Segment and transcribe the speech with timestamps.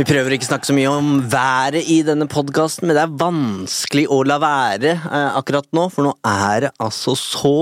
[0.00, 3.16] Vi prøver ikke å snakke så mye om været i denne podkasten, men det er
[3.20, 7.54] vanskelig å la være eh, akkurat nå, for nå er det altså så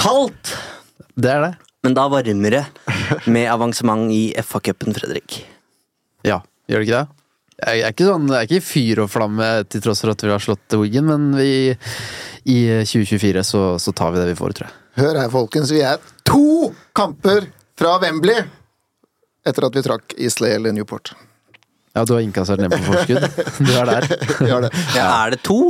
[0.00, 0.54] kaldt!
[1.14, 1.52] Det er det.
[1.86, 2.64] Men da varmer det
[3.30, 5.38] med avansement i FA-cupen, Fredrik.
[6.26, 7.18] Ja, gjør det ikke det?
[7.58, 10.30] Jeg er ikke, sånn, jeg er ikke fyr og flamme til tross for at vi
[10.30, 11.74] har slått Wiggen, men vi,
[12.50, 14.76] i 2024 så, så tar vi det vi får, tror jeg.
[14.98, 15.70] Hør her, folkens.
[15.74, 17.46] Vi er to kamper
[17.78, 18.42] fra Wembley
[19.48, 21.12] etter at vi trakk Islay eller Newport.
[21.96, 23.24] Ja, du har innkassert ned på forskudd.
[23.68, 24.08] Du er der.
[24.46, 24.70] ja, det.
[24.94, 25.60] Ja, Er det to?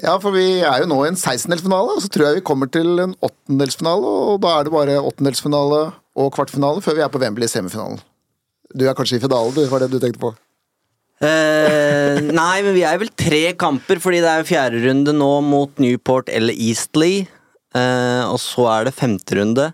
[0.00, 2.70] Ja, for vi er jo nå i en 16-delsfinale, og så tror jeg vi kommer
[2.72, 5.80] til en åttendelsfinale, og da er det bare åttendelsfinale
[6.20, 7.98] og kvartfinale før vi er på Wembley i semifinalen.
[8.72, 10.30] Du er kanskje i finalen, du, var det du tenkte på?
[11.20, 15.82] Eh, nei, men vi er vel tre kamper, fordi det er fjerde runde nå mot
[15.82, 17.26] Newport eller Eastley.
[17.76, 19.66] Eh, og så er det femte runde.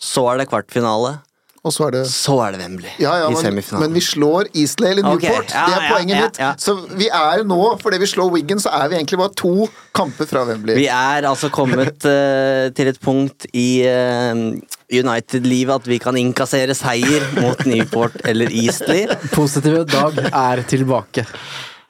[0.00, 1.18] Så er det kvartfinale.
[1.60, 3.82] Og så er det Så er det Wembley ja, ja, i semifinalen.
[3.84, 5.26] men vi slår Eastley eller Newport.
[5.26, 5.52] Newport.
[5.52, 6.62] ja, det er ja, poenget ja, mitt.
[6.64, 10.30] Så vi er nå, fordi vi slår Wiggen, så er vi egentlig bare to kamper
[10.30, 10.78] fra Wembley.
[10.80, 14.56] Vi er altså kommet uh, til et punkt i uh,
[14.88, 19.04] United-livet at vi kan innkassere seier mot Newport eller Eastley.
[19.36, 21.28] Positive Dag er tilbake.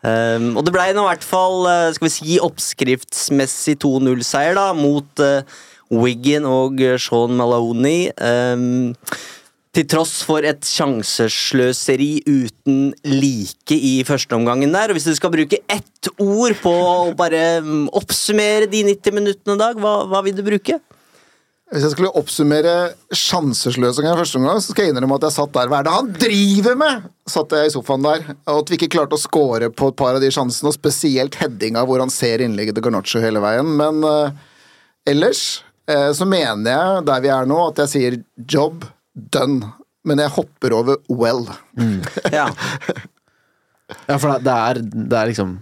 [0.03, 4.71] Um, og det ble nå i hvert fall uh, skal vi si, oppskriftsmessig 2-0-seier da,
[4.75, 5.45] mot uh,
[5.91, 8.09] Wiggen og eh, Sean Maloney.
[8.17, 8.95] Um,
[9.71, 14.91] til tross for et sjansesløseri uten like i førsteomgangen der.
[14.91, 19.59] Og hvis du skal bruke ett ord på å bare mm, oppsummere de 90 minuttene,
[19.61, 20.81] Dag, hva, hva vil du bruke?
[21.71, 22.75] Hvis jeg skulle oppsummere
[23.15, 25.71] sjansesløsingen i første omgang, så skal jeg innrømme at jeg satt der.
[25.71, 27.05] Hva er det han driver med?!
[27.31, 28.25] Satt jeg i sofaen der.
[28.51, 31.39] Og at vi ikke klarte å score på et par av de sjansene, og spesielt
[31.39, 33.71] headinga hvor han ser innlegget til Garnaccio hele veien.
[33.79, 34.35] Men uh,
[35.07, 35.61] ellers
[36.17, 38.17] så mener jeg, der vi er nå, at jeg sier
[38.51, 38.85] job
[39.15, 39.73] done.
[40.09, 41.43] Men jeg hopper over well.
[42.33, 42.47] Ja.
[44.07, 44.79] Ja, for det- det er,
[45.11, 45.57] det er liksom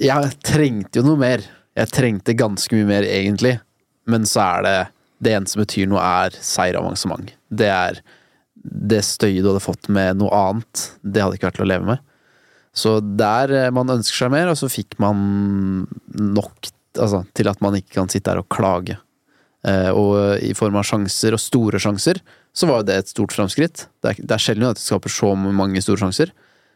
[0.00, 1.44] Jeg trengte jo noe mer.
[1.76, 3.58] Jeg trengte ganske mye mer, egentlig.
[4.10, 4.76] Men så er det
[5.24, 7.30] Det eneste som betyr noe, er seier og avansement.
[7.48, 8.00] Det er
[8.64, 10.82] det støyet du hadde fått med noe annet.
[11.04, 12.02] Det hadde ikke vært til å leve med.
[12.74, 15.86] Så der eh, man ønsker seg mer, og så fikk man
[16.18, 16.68] nok
[17.00, 18.98] altså, til at man ikke kan sitte der og klage.
[19.64, 22.20] Eh, og i form av sjanser, og store sjanser,
[22.54, 23.86] så var jo det et stort framskritt.
[24.04, 26.34] Det er, det er sjelden at det skaper så mange store sjanser.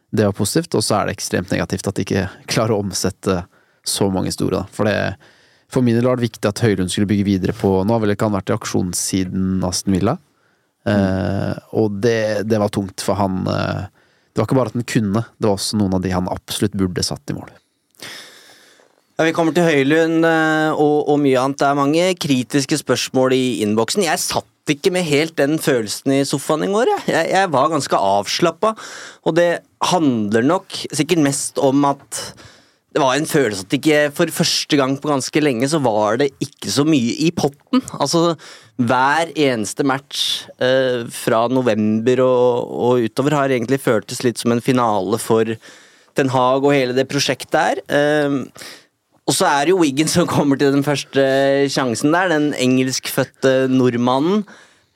[0.09, 3.43] Det var positivt, og så er det ekstremt negativt at de ikke klarer å omsette
[3.87, 4.63] så mange store.
[4.63, 4.73] Da.
[4.75, 7.95] For, det, for min del var det viktig at Høylund skulle bygge videre på Nå
[7.95, 10.17] har vel ikke han vært i aksjonssiden Aston Villa,
[10.89, 13.43] eh, og det, det var tungt for han.
[13.47, 13.85] Eh,
[14.33, 16.77] det var ikke bare at han kunne, det var også noen av de han absolutt
[16.77, 17.53] burde satt i mål.
[19.19, 21.59] Ja, Vi kommer til Høylund eh, og, og mye annet.
[21.59, 24.05] Det er mange kritiske spørsmål i innboksen.
[24.05, 26.93] Jeg satt ikke med helt den følelsen i sofaen i går.
[27.03, 28.71] Jeg, jeg, var ganske avslappa,
[29.27, 29.49] og det
[29.91, 32.21] handler nok sikkert mest om at
[32.95, 36.31] det var en følelse at ikke for første gang på ganske lenge så var det
[36.39, 37.83] ikke så mye i potten.
[37.99, 38.37] Altså
[38.79, 44.63] hver eneste match eh, fra november og, og utover har egentlig føltes litt som en
[44.63, 45.57] finale for
[46.15, 47.89] Ten Hag og hele det prosjektet her.
[47.91, 48.45] Eh,
[49.29, 51.21] og så er det jo Wiggen som kommer til den første
[51.69, 54.41] sjansen der, den engelskfødte nordmannen.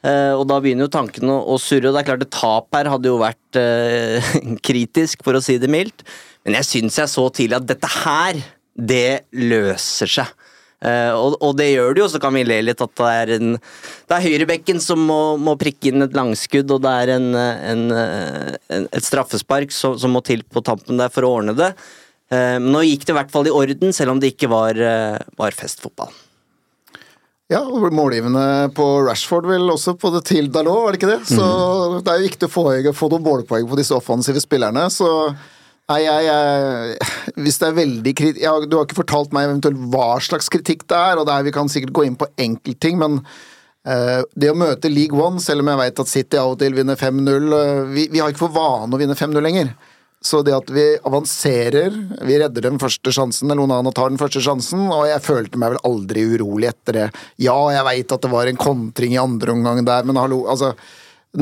[0.03, 2.75] Uh, og da begynner jo tanken å, å surre, og det er klart et tap
[2.75, 4.33] her hadde jo vært uh,
[4.68, 6.03] kritisk, for å si det mildt.
[6.44, 8.41] Men jeg syns jeg så tidlig at dette her,
[8.74, 10.33] det løser seg.
[10.83, 13.30] Uh, og, og det gjør det jo, så kan vi le litt at det er
[13.38, 17.30] en Det er høyrebekken som må, må prikke inn et langskudd, og det er en,
[17.38, 21.71] en, en, et straffespark som, som, må til på tampen der for å ordne det.
[22.33, 24.77] Eh, men nå gikk det i hvert fall i orden, selv om det ikke var,
[24.77, 26.12] eh, var festfotball.
[27.51, 31.25] Ja, og målgivende på Rashford vel også på det til Dalot, var det ikke det?
[31.30, 31.97] Så mm.
[32.01, 32.63] det er jo viktig å få,
[32.97, 34.88] få noen målpoeng på disse offensive spillerne.
[34.94, 35.12] så
[35.91, 37.07] Nei, jeg, jeg,
[37.44, 40.85] Hvis det er veldig kritikk ja, Du har ikke fortalt meg eventuelt hva slags kritikk
[40.88, 44.53] det er, og det er, vi kan sikkert gå inn på enkeltting, men uh, det
[44.53, 47.51] å møte League One, selv om jeg vet at City av og til vinner 5-0
[47.51, 49.74] uh, vi, vi, har ikke for vane å vinne 5-0 lenger.
[50.24, 54.22] Så det at vi avanserer, vi redder den første sjansen, eller noen annen tar den
[54.22, 57.08] første sjansen, og jeg følte meg vel aldri urolig etter det.
[57.44, 60.72] Ja, jeg veit at det var en kontring i andre omgang der, men hallo, altså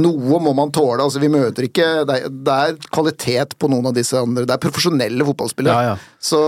[0.02, 1.04] noe må man tåle.
[1.04, 4.46] altså Vi møter ikke Det er, det er kvalitet på noen av disse andre.
[4.48, 5.76] Det er profesjonelle fotballspillere.
[5.76, 6.16] Ja, ja.
[6.16, 6.40] Så,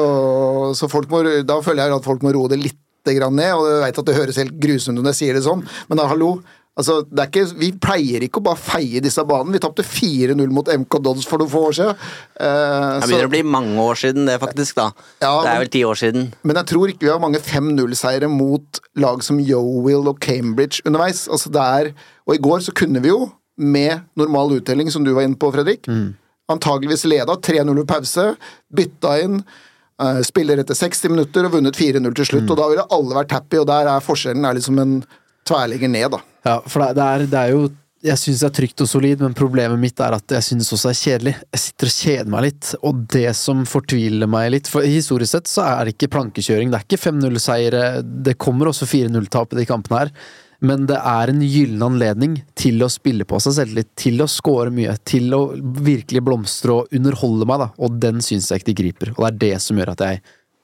[0.80, 3.52] så må, da føler jeg at folk må roe det litt ned.
[3.52, 6.00] Og jeg vet at det høres helt grusomt ut når jeg sier det sånn, men
[6.00, 6.38] da, hallo.
[6.74, 9.54] Altså, ikke, vi pleier ikke å bare feie disse banene.
[9.54, 12.00] Vi tapte 4-0 mot MK Dodds for noen få år siden.
[12.34, 14.80] Uh, det begynner å bli mange år siden det, faktisk.
[14.80, 14.88] da.
[15.22, 16.32] Ja, det er vel ti år siden.
[16.42, 21.28] Men jeg tror ikke vi har mange 5-0-seiere mot lag som Yowill og Cambridge underveis.
[21.30, 21.94] Altså, det er,
[22.26, 25.52] og i går så kunne vi jo, med normal uttelling, som du var inne på,
[25.54, 26.08] Fredrik, mm.
[26.50, 28.32] antageligvis leda 3-0 ved pause,
[28.74, 29.44] bytta inn.
[30.02, 32.48] Uh, spiller etter 60 minutter og vunnet 4-0 til slutt.
[32.48, 32.56] Mm.
[32.56, 35.04] og Da ville alle vært happy, og der er forskjellen er liksom en
[35.48, 36.20] tverrligger ned, da.
[36.44, 37.64] Ja, for det, er, det er jo
[38.04, 40.90] jeg syns det er trygt og solid, men problemet mitt er at jeg synes også
[40.90, 41.34] det er kjedelig.
[41.56, 45.52] Jeg sitter og kjeder meg litt, og det som fortviler meg litt For historisk sett
[45.52, 49.68] så er det ikke plankekjøring, det er ikke 5-0-seiere, det kommer også 4-0-tap i de
[49.70, 50.14] kampene her,
[50.64, 54.72] men det er en gyllen anledning til å spille på seg selvtillit, til å score
[54.76, 55.42] mye, til å
[55.88, 59.32] virkelig blomstre og underholde meg, da, og den syns jeg ikke de griper, og det
[59.32, 60.24] er det som gjør at jeg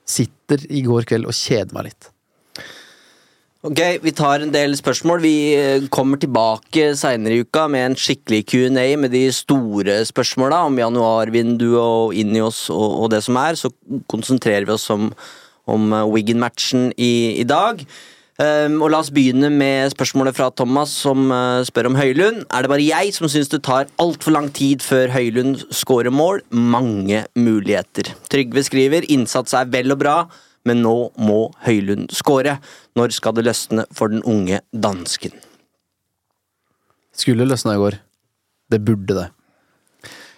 [0.09, 2.11] sitter i går kveld og kjeder meg litt.
[3.59, 5.19] Ok, Vi tar en del spørsmål.
[5.19, 10.61] Vi eh, kommer tilbake seinere i uka med en skikkelig Q&A med de store spørsmåla
[10.69, 13.59] om januarvinduet og Inios og, og det som er.
[13.59, 13.73] Så
[14.07, 15.11] konsentrerer vi oss om,
[15.67, 17.83] om eh, Wiggen-matchen i, i, dag.
[18.39, 22.45] Um, og La oss begynne med spørsmålet fra Thomas, som uh, spør om Høylund.
[22.47, 26.45] Er det bare jeg som syns det tar altfor lang tid før Høylund scorer mål?
[26.55, 28.15] Mange muligheter.
[28.31, 30.21] Trygve skriver innsats er vel og bra
[30.67, 32.57] men nå må Høylund skåre.
[32.99, 35.35] Når skal det løsne for den unge dansken?
[37.15, 37.99] Skulle løsna i går.
[38.69, 39.27] Det burde det.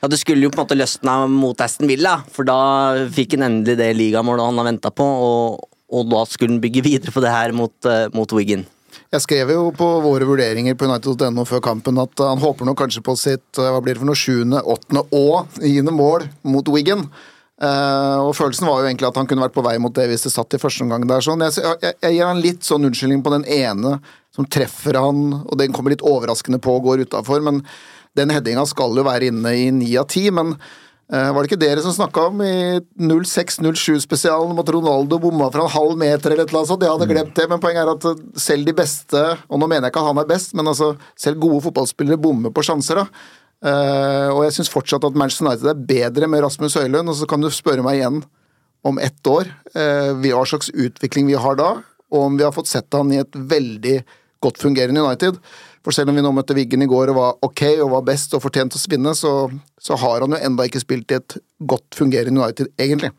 [0.02, 3.46] Ja, Det skulle jo på en måte løsna mot Aston Villa, for da fikk han
[3.46, 7.22] endelig det ligamålet han har venta på, og, og, da skulle han bygge videre på
[7.22, 8.66] det her mot, uh, mot Wigan.
[9.12, 13.04] Jeg skrev jo på våre vurderinger på United.no før kampen at han håper nok kanskje
[13.04, 17.06] på sitt eh, hva blir det for noe, sjuende, åttende og niende mål mot Wigan.
[17.62, 20.26] Uh, og følelsen var jo egentlig at han kunne vært på vei mot det hvis
[20.26, 21.22] det satt i første omgang der.
[21.22, 21.44] Sånn.
[21.46, 24.00] Jeg, jeg, jeg, gir han litt sånn unnskyldning på den ene
[24.34, 27.60] som treffer han, og den kommer litt overraskende på og går utafor, men
[28.18, 30.24] den headinga skal jo være inne i ni av ti.
[30.34, 32.56] Men uh, var det ikke dere som snakka om i
[32.98, 36.88] 06-07-spesialen om at Ronaldo bomma fra en halv meter eller et eller annet sånt?
[36.88, 39.86] Jeg hadde glemt det, men poenget er at eh, selv de beste, og nå mener
[39.86, 43.04] jeg ikke at han er best, men altså selv gode fotballspillere bommer på sjanser.
[43.04, 47.12] da Uh, og jeg syns fortsatt at Manchester United er bedre med Rasmus Høylund.
[47.12, 48.24] Og så kan du spørre meg igjen
[48.88, 51.76] om ett år uh, hva slags utvikling vi har da,
[52.12, 54.00] og om vi har fått sett han i et veldig
[54.42, 55.38] godt fungerende United.
[55.86, 58.34] For selv om vi nå møtte Wiggen i går og var ok og var best
[58.38, 59.34] og fortjente å vinne, så,
[59.82, 63.14] så har han jo enda ikke spilt i et godt fungerende United, egentlig.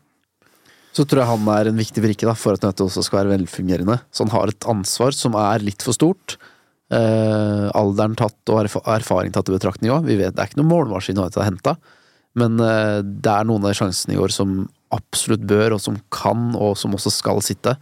[0.93, 3.33] Så tror jeg han er en viktig brikke da, for at United også skal være
[3.39, 3.97] velfungerende.
[4.13, 6.37] Så han har et ansvar som er litt for stort.
[6.91, 10.05] Uh, alderen tatt og erfaring tatt i betraktning òg.
[10.09, 11.77] Det er ikke noen målmaskin United har henta,
[12.37, 15.97] men uh, det er noen av de sjansene i år som absolutt bør, og som
[16.13, 17.77] kan, og som også skal sitte.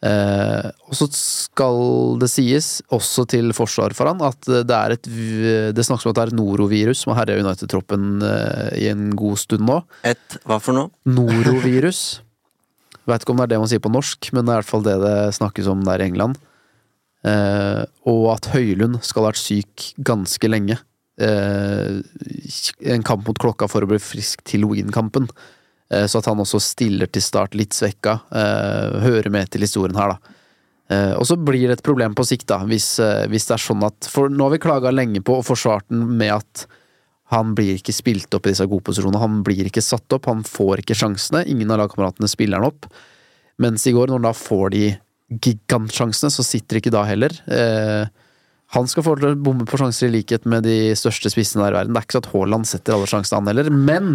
[0.00, 5.10] Uh, og så skal det sies, også til forsvar for han, at det er et
[5.76, 8.24] Det snakkes om at det er et norovirus som har herja United-troppen
[8.80, 9.82] i en god stund nå.
[10.08, 10.90] Et hva for noe?
[11.04, 12.22] Norovirus.
[13.10, 14.72] Veit ikke om det er det man sier på norsk, men det er i hvert
[14.72, 16.40] fall det det snakkes om der i England.
[17.20, 20.78] Uh, og at Høylund skal ha vært syk ganske lenge.
[21.20, 22.00] Uh,
[22.88, 25.28] en kamp mot klokka for å bli frisk til Wien-kampen.
[25.92, 30.14] Uh, så at han også stiller til start litt svekka, hører med til historien her,
[30.14, 30.36] da.
[31.18, 32.94] og så blir det et problem på sikt, da, hvis,
[33.30, 36.06] hvis, det er sånn at For nå har vi klaga lenge på og forsvart den
[36.18, 36.64] med at
[37.30, 39.20] han blir ikke spilt opp i disse gode posisjonene.
[39.22, 41.44] Han blir ikke satt opp, han får ikke sjansene.
[41.46, 42.88] Ingen av lagkameratene spiller han opp.
[43.62, 44.84] Mens i går, når han da får de
[45.30, 47.34] gigantsjansene, så sitter ikke da heller.
[47.46, 48.10] Eh,
[48.74, 51.74] han skal få til å bomme på sjanser i likhet med de største spissene der
[51.74, 51.94] i verden.
[51.94, 54.12] Det er ikke så at Haaland setter alle sjansene, han heller, men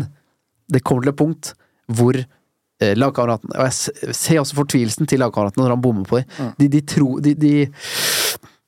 [0.71, 1.51] det kommer til et punkt
[1.95, 6.55] hvor eh, lagkameraten Og jeg ser også fortvilelsen til lagkameratene når han bommer på dem.
[6.57, 7.51] De, de tror de, de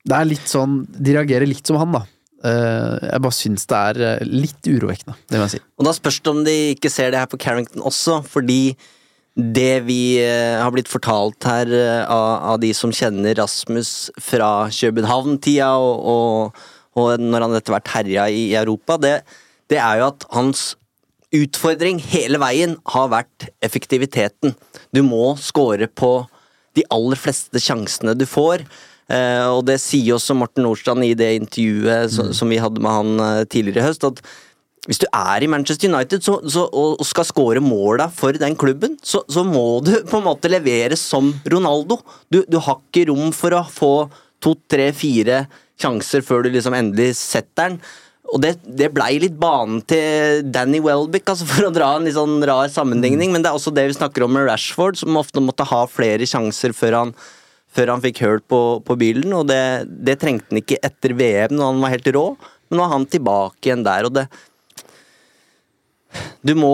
[0.06, 2.04] Det er litt sånn De reagerer litt som han, da.
[2.38, 5.62] Uh, jeg bare syns det er eh, litt urovekkende, det må jeg si.
[5.82, 8.76] Og da spørs det om de ikke ser det her på Carrington også, fordi
[9.38, 14.66] det vi eh, har blitt fortalt her eh, av, av de som kjenner Rasmus fra
[14.74, 16.64] København-tida, og, og,
[16.98, 19.14] og når han etter hvert herja i Europa, det,
[19.70, 20.72] det er jo at hans
[21.38, 24.56] utfordring hele veien har vært effektiviteten.
[24.96, 26.12] Du må score på
[26.78, 28.66] de aller fleste sjansene du får.
[29.14, 32.96] Eh, og det sier også Morten Nordstrand i det intervjuet som, som vi hadde med
[32.96, 34.24] han tidligere i høst, at
[34.88, 38.96] hvis du er i Manchester United så, så, og skal score måla for den klubben,
[39.04, 42.00] så, så må du på en måte levere som Ronaldo.
[42.32, 43.94] Du, du har ikke rom for å få
[44.44, 45.46] to, tre, fire
[45.78, 47.80] sjanser før du liksom endelig setter den.
[48.28, 52.18] Og det, det blei litt banen til Danny Welbeck, altså for å dra en litt
[52.18, 55.44] sånn rar sammenligning, men det er også det vi snakker om med Rashford, som ofte
[55.44, 57.14] måtte ha flere sjanser før han,
[57.72, 61.56] før han fikk høl på, på bilen, og det, det trengte han ikke etter VM,
[61.56, 62.26] når han var helt rå,
[62.68, 64.28] men nå er han tilbake igjen der, og det
[66.48, 66.74] du må,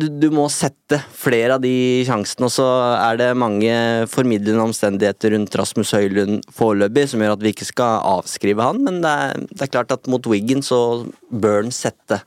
[0.00, 3.74] du, du må sette flere av de sjansene, og så er det mange
[4.10, 9.02] formidlende omstendigheter rundt Rasmus Høylund foreløpig som gjør at vi ikke skal avskrive han, men
[9.04, 10.80] det er, det er klart at mot Wiggen så
[11.30, 12.22] bør han sette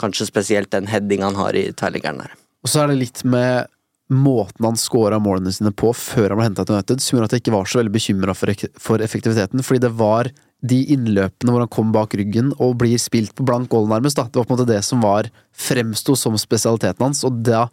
[0.00, 2.36] kanskje spesielt den heading han har i tverrliggeren der.
[2.64, 3.70] Og så er det litt med
[4.10, 7.36] måten han scora målene sine på før han ble henta til United, som gjorde at
[7.36, 10.30] jeg ikke var så veldig bekymra for, for effektiviteten, fordi det var
[10.60, 14.18] de innløpene hvor han kom bak ryggen og blir spilt på blank gold, nærmest.
[14.18, 14.26] da.
[14.28, 17.66] Det var på en måte det som var fremsto som spesialiteten hans, og da,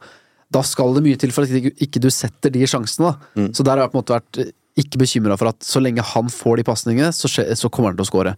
[0.54, 3.12] da skal det mye til for at ikke, ikke du setter de sjansene.
[3.12, 3.50] da.
[3.52, 6.06] Så der har jeg på en måte vært eh, ikke bekymra for at så lenge
[6.06, 8.36] han får de pasningene, så, så kommer han til å score.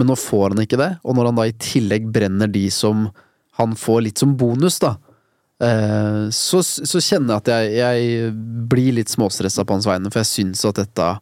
[0.00, 3.10] Men nå får han ikke det, og når han da i tillegg brenner de som
[3.60, 4.96] han får litt som bonus, da,
[5.62, 8.34] eh, så, så kjenner jeg at jeg, jeg
[8.72, 11.12] blir litt småstressa på hans vegne, for jeg syns at dette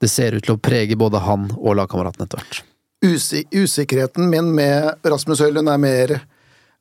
[0.00, 2.62] det ser ut til å prege både han og lagkameraten etter hvert.
[3.00, 6.14] Usi usikkerheten min med Rasmus Høylund er mer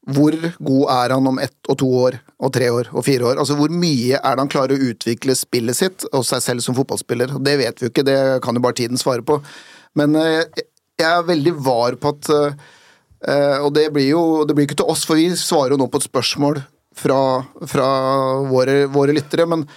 [0.10, 0.34] hvor
[0.64, 3.42] god er han om ett og to år og tre år og fire år?
[3.42, 6.78] Altså Hvor mye er det han klarer å utvikle spillet sitt og seg selv som
[6.78, 7.36] fotballspiller?
[7.44, 9.38] Det vet vi jo ikke, det kan jo bare tiden svare på.
[10.00, 10.64] Men eh,
[11.00, 14.92] jeg er veldig var på at eh, Og det blir jo det blir ikke til
[14.92, 16.62] oss, for vi svarer jo nå på et spørsmål
[16.96, 17.20] fra,
[17.68, 17.90] fra
[18.50, 19.46] våre, våre lyttere.
[19.46, 19.68] men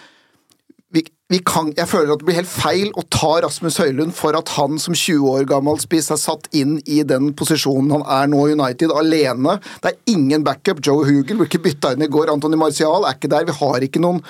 [0.93, 4.37] vi, vi kan, jeg føler at det blir helt feil å ta Rasmus Høylund for
[4.37, 8.29] at han som 20 år gammel spiss er satt inn i den posisjonen han er
[8.33, 9.57] nå i United, alene.
[9.81, 10.83] Det er ingen backup.
[10.85, 12.33] Joe Hugel ble ikke bytta inn i går.
[12.35, 13.49] Antony Martial er ikke der.
[13.49, 14.21] Vi har ikke noen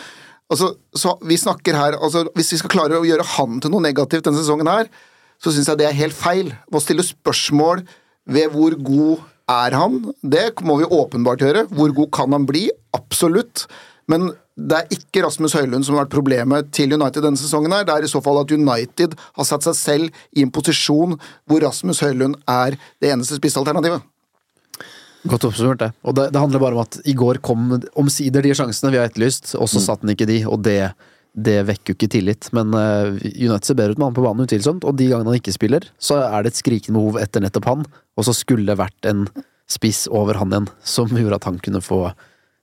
[0.52, 3.82] altså, så vi snakker her, altså, Hvis vi skal klare å gjøre han til noe
[3.82, 4.90] negativt denne sesongen her,
[5.42, 6.52] så syns jeg det er helt feil.
[6.70, 7.82] Å stille spørsmål
[8.30, 11.66] ved hvor god er han, det må vi åpenbart gjøre.
[11.74, 12.68] Hvor god kan han bli?
[12.94, 13.66] Absolutt.
[14.12, 17.72] Men det er ikke Rasmus Høylund som har vært problemet til United denne sesongen.
[17.72, 17.86] her.
[17.88, 21.16] Det er i så fall at United har satt seg selv i en posisjon
[21.48, 24.04] hvor Rasmus Høylund er det eneste spissalternativet.
[25.22, 25.90] Godt oppsummert, det.
[26.02, 29.08] Og det, det handler bare om at i går kom omsider de sjansene vi har
[29.08, 30.90] etterlyst, og så satt han ikke de, og det,
[31.32, 32.48] det vekker jo ikke tillit.
[32.56, 35.38] Men uh, United ser bedre ut med han på banen, utvilsomt, og de gangene han
[35.38, 37.86] ikke spiller, så er det et skrikende behov etter nettopp han,
[38.18, 39.28] og så skulle det vært en
[39.70, 42.02] spiss over han igjen, som gjorde at han kunne få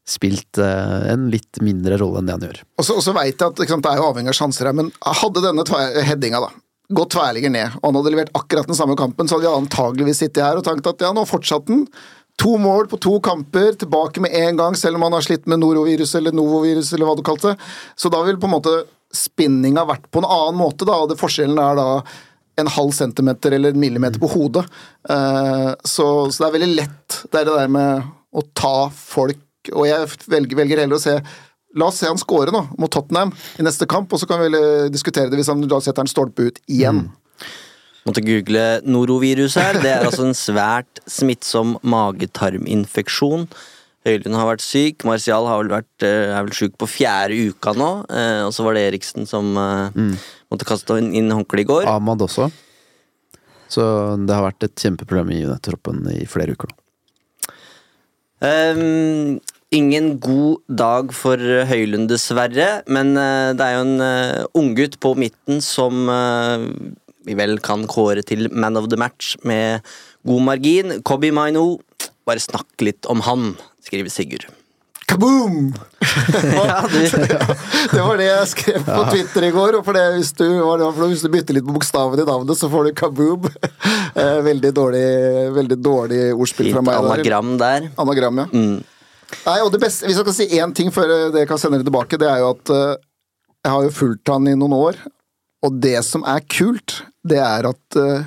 [0.09, 2.61] spilt eh, en litt mindre rolle enn det han gjør.
[2.81, 4.91] Og så, så vet jeg at sant, Det er jo avhengig av sjanser her, men
[5.21, 5.65] hadde denne
[6.07, 6.51] headinga da,
[6.89, 10.23] gått tverrligger ned, og han hadde levert akkurat den samme kampen, så hadde vi antageligvis
[10.23, 11.83] sittet her og tenkt at ja, nå fortsatte han.
[12.39, 15.59] To mål på to kamper, tilbake med en gang, selv om han har slitt med
[15.59, 17.67] norovirus eller novovirus, eller hva du kalte det.
[17.99, 18.75] Så da vil på en måte
[19.15, 21.89] spinninga vært på en annen måte, da, og det forskjellen er da
[22.59, 24.65] en halv centimeter eller en millimeter på hodet.
[25.09, 29.39] Eh, så, så det er veldig lett, det er det der med å ta folk
[29.73, 31.19] Og jeg velger, velger heller å se
[31.77, 33.29] La oss se han score nå, mot Tottenham
[33.61, 34.47] i neste kamp, og så kan vi
[34.89, 37.03] diskutere det hvis han da setter han stolpe ut igjen.
[38.07, 39.77] Måtte google norovirus her.
[39.77, 43.45] Det er altså en svært smittsom magetarminfeksjon.
[44.07, 45.05] Høylund har vært syk.
[45.05, 47.91] Martial har vel vært, eh, er vel syk på fjerde uka nå.
[48.17, 50.17] eh, Og så var det Eriksen som eh,
[50.49, 51.85] måtte kaste inn, inn håndkleet i går.
[51.91, 52.49] Ahmad også.
[53.69, 53.85] Så
[54.25, 56.79] det har vært et kjempeproblem i United-troppen i flere uker nå.
[58.41, 59.37] Ehm,
[59.75, 61.37] ingen god dag for
[61.69, 62.69] Høylund, dessverre.
[62.89, 66.65] Men eh, det er jo en uh, unggutt på midten som eh,
[67.27, 69.85] vi vel kan kåre til man of the match med
[70.27, 70.99] god margin.
[71.05, 71.79] Kobi Maino.
[72.25, 73.53] Bare snakk litt om han,
[73.85, 74.47] skriver Sigurd.
[75.09, 75.71] Kaboom!
[76.59, 76.81] Ja,
[77.93, 79.77] Det var det jeg skrev på Twitter i går.
[79.79, 80.45] Og for det, hvis, du,
[81.05, 83.49] hvis du bytter litt på bokstaven i navnet, så får du kaboom.
[84.19, 85.01] Eh, Veldig dårlig,
[85.53, 86.97] veldig dårlig ordspill fint fra meg.
[86.97, 87.85] anagram der.
[88.01, 88.45] Anagram, ja.
[88.49, 88.79] Mm.
[89.45, 91.87] Nei, og det beste, Hvis jeg kan si én ting før dere kan sende det
[91.89, 92.97] tilbake, det er jo at uh,
[93.65, 94.99] jeg har jo fulgt han i noen år,
[95.65, 98.23] og det som er kult, det er at uh,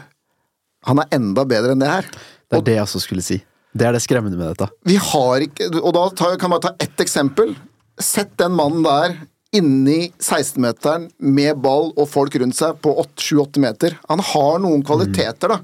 [0.89, 2.09] han er enda bedre enn det her.
[2.51, 3.41] Det er det jeg også skulle si.
[3.73, 4.69] Det er det skremmende med dette.
[4.85, 7.55] Vi har ikke Og da tar, kan jeg bare ta ett eksempel.
[7.97, 9.15] Sett den mannen der
[9.57, 13.97] inni 16-meteren med ball og folk rundt seg på 7-8 meter.
[14.09, 15.59] Han har noen kvaliteter, da,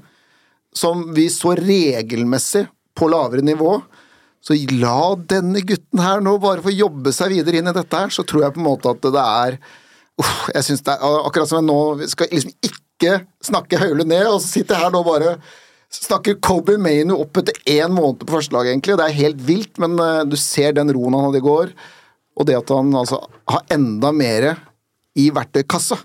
[0.75, 2.67] som vi så regelmessig
[2.97, 3.79] på lavere nivå.
[4.43, 8.11] Så la denne gutten her nå bare få jobbe seg videre inn i dette her,
[8.13, 11.51] så tror jeg på en måte at det er uh, Jeg synes det er akkurat
[11.51, 15.03] som jeg nå skal liksom ikke snakke Høylund ned, og så sitter jeg her nå
[15.07, 15.35] bare
[15.93, 18.97] snakker Kobe Mainu opp etter én måned på førstelaget, egentlig.
[18.99, 21.73] Det er helt vilt, men uh, du ser den roen han hadde i går,
[22.39, 24.53] og det at han altså har enda mer
[25.19, 25.97] i verktøykassa.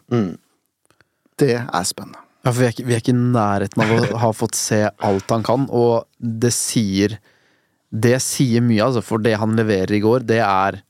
[1.38, 2.24] Det er spennende.
[2.44, 4.82] Ja, for vi er, ikke, vi er ikke i nærheten av å ha fått se
[4.84, 7.16] alt han kan, og det sier
[7.94, 10.82] Det sier mye, altså, for det han leverer i går, det er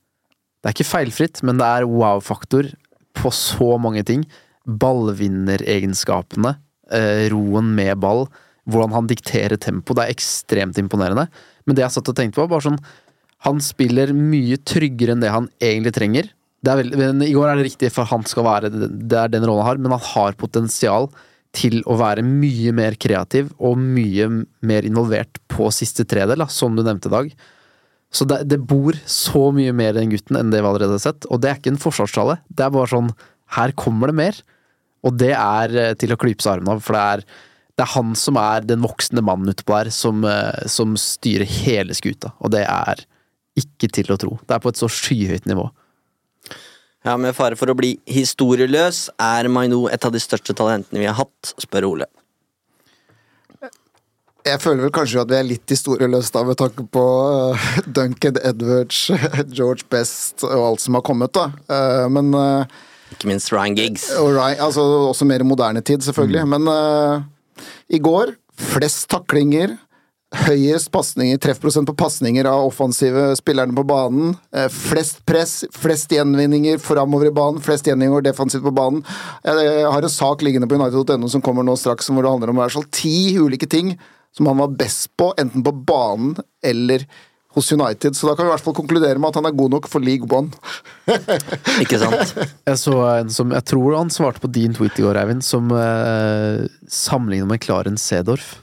[0.65, 2.71] Det er ikke feilfritt, men det er wow-faktor
[3.13, 4.23] på så mange ting.
[4.65, 6.55] Ballvinneregenskapene,
[6.89, 8.25] eh, roen med ball,
[8.65, 11.27] hvordan han dikterer tempo, det er ekstremt imponerende.
[11.67, 12.81] Men det jeg satt og tenkte på, bare sånn
[13.45, 16.31] Han spiller mye tryggere enn det han egentlig trenger.
[16.65, 19.61] Er veldig, I går er det riktig, for han skal være Det er den rollen
[19.61, 21.11] han har, men han har potensial
[21.55, 24.27] til å være mye mer kreativ og mye
[24.65, 27.31] mer involvert på siste tredel, da, som du nevnte, Dag.
[28.15, 31.03] Så det, det bor så mye mer i den gutten enn det vi allerede har
[31.03, 32.37] sett, og det er ikke en forsvarstale.
[32.47, 33.15] Det er bare sånn
[33.55, 34.37] Her kommer det mer.
[35.05, 37.25] Og det er eh, til å klype seg armen av, for det er,
[37.77, 41.93] det er han som er den voksne mannen utpå der, som, eh, som styrer hele
[41.97, 42.33] skuta.
[42.41, 43.03] Og det er
[43.59, 44.37] ikke til å tro.
[44.41, 45.67] Det er på et så skyhøyt nivå.
[47.05, 51.05] Ja, Med fare for å bli historieløs, er Maino et av de største talentene vi
[51.05, 52.07] har hatt, spør Ole.
[54.45, 58.37] Jeg føler vel kanskje at vi er litt historieløse da, med tanke på uh, Duncan
[58.45, 59.07] Edwards,
[59.57, 61.47] George Best og alt som har kommet, da.
[61.69, 62.65] Uh, men uh,
[63.13, 64.07] Ikke minst Ryan Giggs.
[64.21, 66.45] og Ryan- altså også mer moderne tid, selvfølgelig.
[66.57, 66.69] Men
[67.89, 69.77] i går flest taklinger.
[70.33, 74.33] Høyest pasninger, treffprosent på pasninger av offensive spillerne på banen.
[74.55, 79.05] Eh, flest press, flest gjenvinninger framover i banen, flest gjenvinninger defensivt på banen.
[79.45, 82.51] Jeg, jeg har en sak liggende på United.no som kommer nå straks, hvor det handler
[82.51, 83.93] om i hvert fall ti ulike ting
[84.35, 87.05] som han var best på, enten på banen eller
[87.55, 88.17] hos United.
[88.17, 90.03] Så da kan vi i hvert fall konkludere med at han er god nok for
[90.03, 90.51] league one.
[91.83, 92.35] Ikke sant?
[92.67, 95.71] Jeg så en som Jeg tror han svarte på din tweet i går, Eivind, som
[95.71, 98.57] eh, sammenlignet med Klaren Sedorf.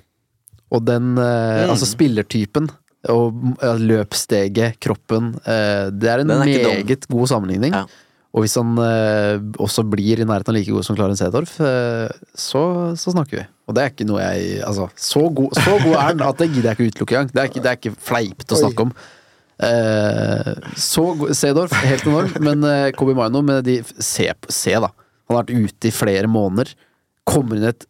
[0.73, 2.71] Og den eh, Altså spillertypen
[3.13, 6.79] og eh, løpssteget, kroppen eh, Det er en er dum.
[6.87, 7.75] meget god sammenligning.
[7.75, 7.85] Ja.
[8.33, 12.09] Og hvis han eh, også blir i nærheten av like god som Clarence Sedorf, eh,
[12.33, 12.63] så,
[12.97, 13.45] så snakker vi.
[13.69, 16.49] Og det er ikke noe jeg Altså, så god, så god er han at det
[16.55, 17.35] gidder jeg ikke utelukke engang.
[17.35, 18.95] Det er ikke, det er ikke fleipete å snakke om.
[19.63, 21.05] Eh, så
[21.37, 24.89] Sedorf, helt enorm, men eh, Kobi Maino med de se, se, da.
[25.29, 26.73] Han har vært ute i flere måneder.
[27.29, 27.85] Kommer inn et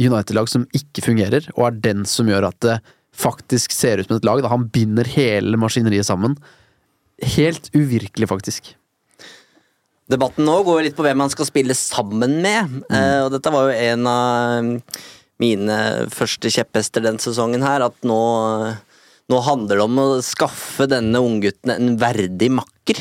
[0.00, 2.78] United-lag som ikke fungerer, og er den som gjør at det
[3.14, 4.42] faktisk ser ut som et lag.
[4.42, 6.34] Da han binder hele maskineriet sammen.
[7.36, 8.72] Helt uvirkelig, faktisk.
[10.10, 12.80] Debatten nå går litt på hvem han skal spille sammen med.
[12.92, 14.98] Eh, og dette var jo en av
[15.42, 15.78] mine
[16.14, 18.18] første kjepphester den sesongen her, at nå,
[19.30, 23.00] nå handler det om å skaffe denne unggutten en verdig makker.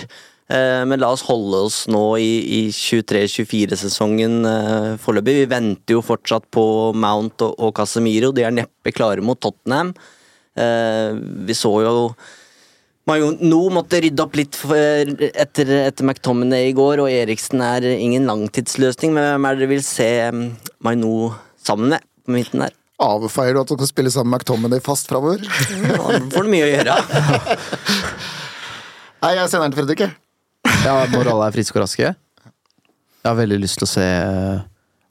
[0.51, 5.37] Eh, men la oss holde oss nå i, i 23-24-sesongen eh, foreløpig.
[5.43, 6.65] Vi venter jo fortsatt på
[6.99, 8.33] Mount og, og Casemiro.
[8.35, 9.93] De er neppe klare mot Tottenham.
[10.59, 11.15] Eh,
[11.47, 11.93] vi så jo
[13.09, 19.11] Maino måtte rydde opp litt etter, etter McTominay i går, og Eriksen er ingen langtidsløsning.
[19.11, 20.07] Men hvem er det dere vil se
[20.87, 22.77] Maino sammen med på midten der?
[23.03, 25.43] Avfeier du at du kan spille sammen med McTominay fast framover?
[25.43, 26.99] Ja, får mye å gjøre.
[29.23, 30.22] Nei, jeg sender den til Fredrik, jeg.
[30.83, 32.13] Ja, når alle er friske og raske.
[33.23, 34.07] Jeg har veldig lyst til å se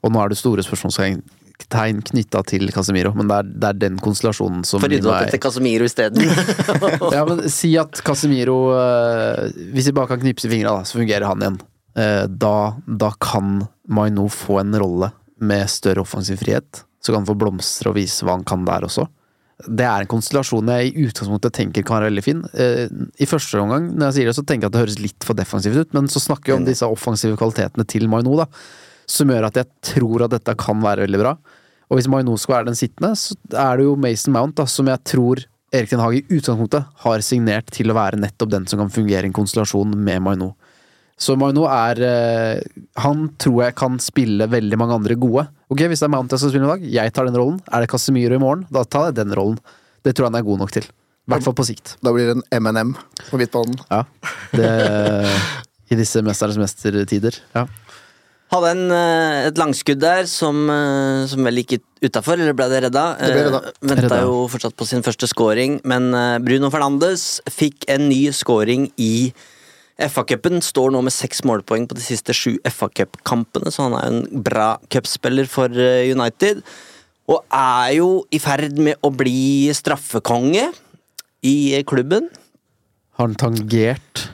[0.03, 1.23] Og nå er det store spørsmålstegn
[1.63, 5.39] knytta til Casemiro, men det er, det er den konstellasjonen som Får rydde opp etter
[5.41, 6.25] Casemiro isteden.
[7.15, 11.25] Ja, men Si at Casemiro eh, Hvis vi bare kan knipse fingra, da, så fungerer
[11.29, 11.59] han igjen.
[11.95, 15.11] Eh, da, da kan Maino få en rolle
[15.43, 16.83] med større offensiv frihet.
[17.03, 19.07] Så kan han få blomstre og vise hva han kan der også.
[19.63, 22.41] Det er en konstellasjon jeg i utgangspunktet tenker kan være veldig fin.
[22.57, 22.87] Eh,
[23.21, 25.37] I første omgang når jeg sier det, så tenker jeg at det høres litt for
[25.37, 28.47] defensivt ut, men så snakker vi om disse offensive kvalitetene til Maino, da.
[29.09, 31.37] Som gjør at jeg tror at dette kan være veldig bra.
[31.91, 34.89] Og hvis Maino skal være den sittende, så er det jo Mason Mount, da, som
[34.89, 38.81] jeg tror Erik Den Hag i utgangspunktet har signert til å være nettopp den som
[38.81, 40.51] kan fungere i en konstellasjon med Maino.
[41.19, 45.45] Så Magno er eh, Han tror jeg kan spille veldig mange andre gode.
[45.69, 47.59] Ok, Hvis det er Mount jeg skal spille i dag, jeg tar den rollen.
[47.69, 49.59] Er det Casemiro i morgen, da tar jeg den rollen.
[50.03, 50.87] Det tror jeg han er god nok til.
[51.23, 51.93] I hvert fall på sikt.
[52.03, 52.95] Da blir det en M&M
[53.29, 53.77] på midtbanen.
[53.87, 54.01] Ja.
[54.51, 54.71] Det,
[55.93, 57.37] I disse Mesternes mestertider.
[57.55, 57.63] Ja.
[58.51, 62.83] Hadde en, eh, et langskudd der som, eh, som vel gikk utafor, eller ble det
[62.89, 63.05] redda?
[63.21, 63.61] Det ble redda.
[63.79, 64.19] Venta Redda.
[64.27, 66.11] jo fortsatt på sin første scoring, men
[66.43, 69.31] Bruno Fernandes fikk en ny scoring i
[70.01, 70.61] FA-cupen.
[70.63, 74.73] Står nå med seks målpoeng på de siste sju FA-cupkampene, så han er en bra
[74.93, 76.63] cupspiller for eh, United.
[77.31, 80.69] Og er jo i ferd med å bli straffekonge
[81.45, 81.55] i
[81.87, 82.27] klubben.
[83.17, 84.27] Har han tangert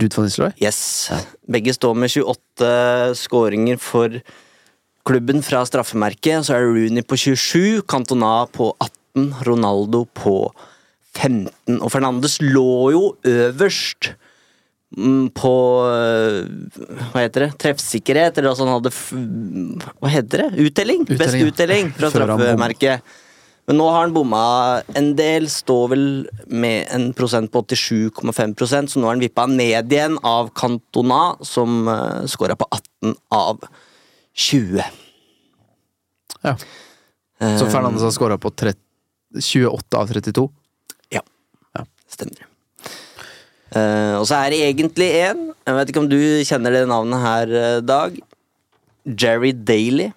[0.00, 0.54] Ruud van Nistelrooy?
[0.62, 1.10] Yes.
[1.50, 2.70] Begge står med 28
[3.18, 4.22] skåringer for
[5.08, 6.46] klubben fra straffemerket.
[6.46, 10.36] Så er det Rooney på 27, Cantona på 18, Ronaldo på
[11.18, 11.80] 15.
[11.80, 14.14] Og Fernandes lå jo øverst
[15.32, 15.52] på
[15.88, 16.46] øh,
[17.12, 17.50] Hva heter det?
[17.62, 18.92] Treffsikkerhet, eller altså han hadde
[19.96, 20.66] Hva heter det?
[20.66, 21.06] Uttelling?
[21.06, 23.14] Uttelling, Best uttelling fra straffemerket.
[23.70, 24.42] Men nå har han bomma
[24.98, 26.04] en del, står vel
[26.50, 31.86] med en prosent på 87,5% så nå har han vippa ned igjen av Cantona, som
[31.86, 33.62] uh, scora på 18 av
[34.34, 34.82] 20.
[36.42, 36.56] Ja.
[37.38, 38.80] Så Fernandes har scora på 30,
[39.40, 40.48] 28 av 32.
[41.14, 41.22] Ja,
[41.78, 41.86] Ja.
[42.10, 42.48] stemmer.
[43.72, 47.22] Eh, og så er det egentlig en, jeg vet ikke om du kjenner det navnet
[47.22, 48.18] her, eh, Dag.
[49.06, 50.12] Jerry Daly.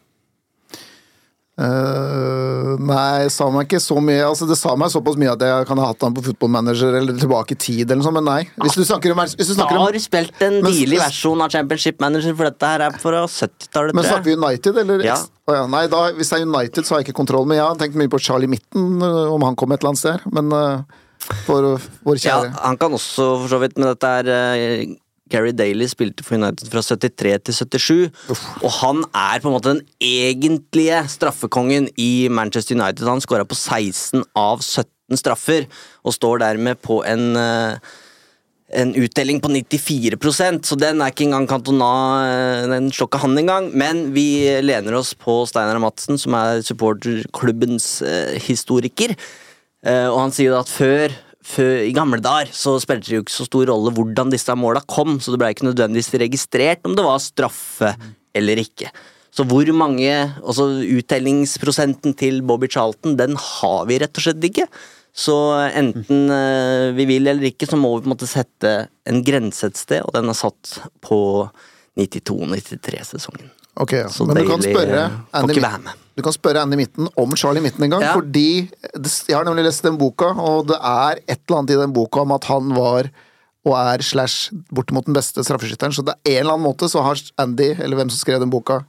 [1.55, 5.67] Uh, nei, sa meg ikke så mye Altså Det sa meg såpass mye at jeg
[5.69, 8.41] kan ha hatt han på footballmanager eller tilbake i tid, eller noe sånt, men nei.
[8.59, 11.45] Hvis du snakker om, hvis du Da snakker om har du spilt en tidlig versjon
[11.45, 15.05] av Championship Manager, for dette her er fra 70-tallet, Men snakker vi United, eller?
[15.07, 15.15] Ja.
[15.47, 17.47] Oh, ja, Nei, da, hvis det er United, så har jeg ikke kontroll.
[17.47, 20.27] Men jeg har tenkt mye på Charlie Mitten, om han kom et eller annet sted.
[20.35, 20.99] Men øh,
[21.45, 22.51] for vår kjære.
[22.51, 24.95] Ja, han kan også, for så vidt, men dette er eh,
[25.31, 29.73] Gary Daly spilte for United fra 73 til 77, og han er på en måte
[29.73, 33.07] den egentlige straffekongen i Manchester United.
[33.09, 35.65] Han skåra på 16 av 17 straffer,
[36.05, 37.93] og står dermed på en eh,
[38.75, 41.89] en utdeling på 94% så den er ikke engang Cantona
[42.25, 43.67] eh, Den slår ikke han engang.
[43.77, 48.01] Men vi lener oss på Steinar Madsen, som er supporterklubbens
[48.47, 49.13] historiker.
[49.85, 51.13] Eh, og han sier at før,
[51.45, 54.81] før I gamle dager så spilte det jo ikke så stor rolle hvordan disse måla
[54.89, 57.93] kom, så det ble ikke nødvendigvis registrert om det var straffe
[58.35, 58.89] eller ikke.
[59.35, 64.67] Så hvor mange Altså uttellingsprosenten til Bobby Charlton, den har vi rett og slett ikke.
[65.15, 65.35] Så
[65.71, 68.73] enten eh, vi vil eller ikke, så må vi på en måte sette
[69.07, 71.19] en grense et sted, og den er satt på
[71.99, 73.53] 92-93-sesongen.
[73.79, 74.09] Ok, ja.
[74.11, 75.55] Så Men du kan spørre eh, Andy,
[76.15, 78.13] du kan spørre Andy Mitten om Charlie Mitten en gang, Ja.
[78.13, 78.69] fordi
[79.27, 82.21] Jeg har nemlig lest den boka, og det er et eller annet i den boka
[82.21, 83.09] om at han var
[83.65, 87.01] og er slash bortimot den beste straffeskytteren, så det er en eller annen måte så
[87.01, 88.83] har Andy, eller hvem som skrev den boka,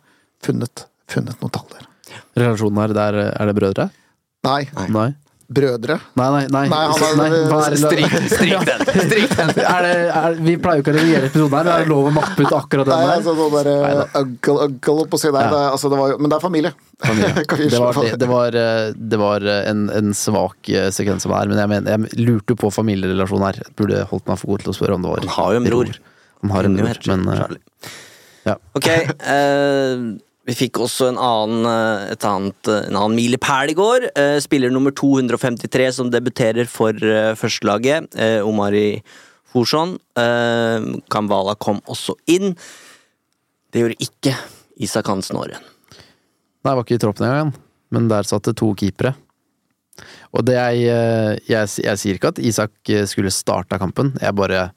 [0.44, 1.86] funnet, funnet noen tall der.
[2.36, 3.90] Relasjonen her, der, er det brødre?
[4.44, 5.14] Nei, Nei.
[5.46, 5.96] Brødre.
[6.18, 6.62] Nei, nei, nei.
[6.72, 8.80] Nei, han er- nei er Stryk, stryk den!
[9.06, 9.50] Stryk den.
[9.74, 12.08] er det, er, vi pleier jo ikke å redigere episoden her, men er det lov
[12.10, 13.20] å mappe ut akkurat den Nei, der?
[13.20, 15.52] altså sånn der uh, Uncle, uncle på å si nei, Ja.
[15.54, 16.72] det, er- altså, det var Men det er familie.
[17.06, 17.46] familie.
[17.76, 21.32] Det var, det, det var, eh, det var eh, en, en svak eh, sekvens som
[21.36, 23.62] her, men jeg, mener, jeg lurte på familierelasjonen her.
[23.66, 25.60] Jeg burde holdt meg for god til å spørre om det var Han har jo
[25.62, 25.90] en bror.
[26.42, 27.92] Han har en bror, men eh,
[28.46, 28.54] ja.
[28.78, 29.94] Ok, eh,
[30.46, 34.10] vi fikk også en annen, eh, et annet, eh, en annen milepæl i går.
[34.14, 39.02] Eh, spiller nummer 253 som debuterer for førstelaget, Omari
[39.52, 39.98] Forsson.
[41.10, 42.54] Kamvala kom også inn.
[43.72, 44.36] Det gjorde ikke
[44.78, 45.62] Isak Hansen Aaren.
[46.62, 47.54] Nei, jeg var ikke i troppen engang,
[47.90, 49.14] men der satt det to keepere.
[50.32, 52.70] Og det jeg, eh, jeg Jeg sier ikke at Isak
[53.06, 54.72] skulle starta kampen, jeg bare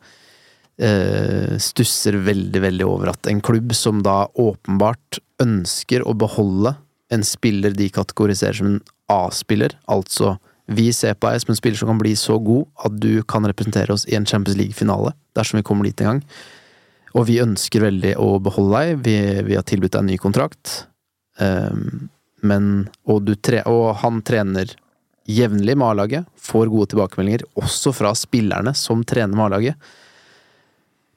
[1.60, 6.72] stusser veldig, veldig over at en klubb som da åpenbart ønsker å beholde
[7.12, 8.80] en spiller de kategoriserer som en
[9.12, 10.38] A-spiller, altså
[10.70, 13.48] vi ser på deg som en spiller som kan bli så god at du kan
[13.50, 16.20] representere oss i en Champions League-finale, dersom vi kommer dit en gang.
[17.18, 19.16] Og vi ønsker veldig å beholde deg, vi,
[19.48, 20.76] vi har tilbudt deg en ny kontrakt.
[21.42, 22.12] Um,
[22.46, 22.70] men
[23.10, 24.76] og, tre, og han trener
[25.30, 29.90] jevnlig med A-laget, får gode tilbakemeldinger, også fra spillerne som trener med A-laget.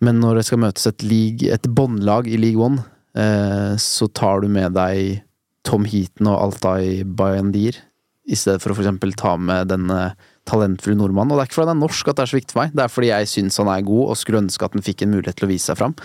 [0.02, 2.82] Men når det skal møtes et, league- et båndlag i league one,
[3.14, 5.22] eh, så tar du med deg
[5.66, 7.78] Tom Heaton og Altai Bayandir,
[8.22, 10.12] i stedet for å for eksempel ta med denne
[10.46, 11.34] talentfulle nordmannen.
[11.34, 12.74] Og det er ikke fordi han er norsk at det er så viktig for meg,
[12.74, 15.14] det er fordi jeg syns han er god og skulle ønske at han fikk en
[15.14, 15.96] mulighet til å vise seg fram.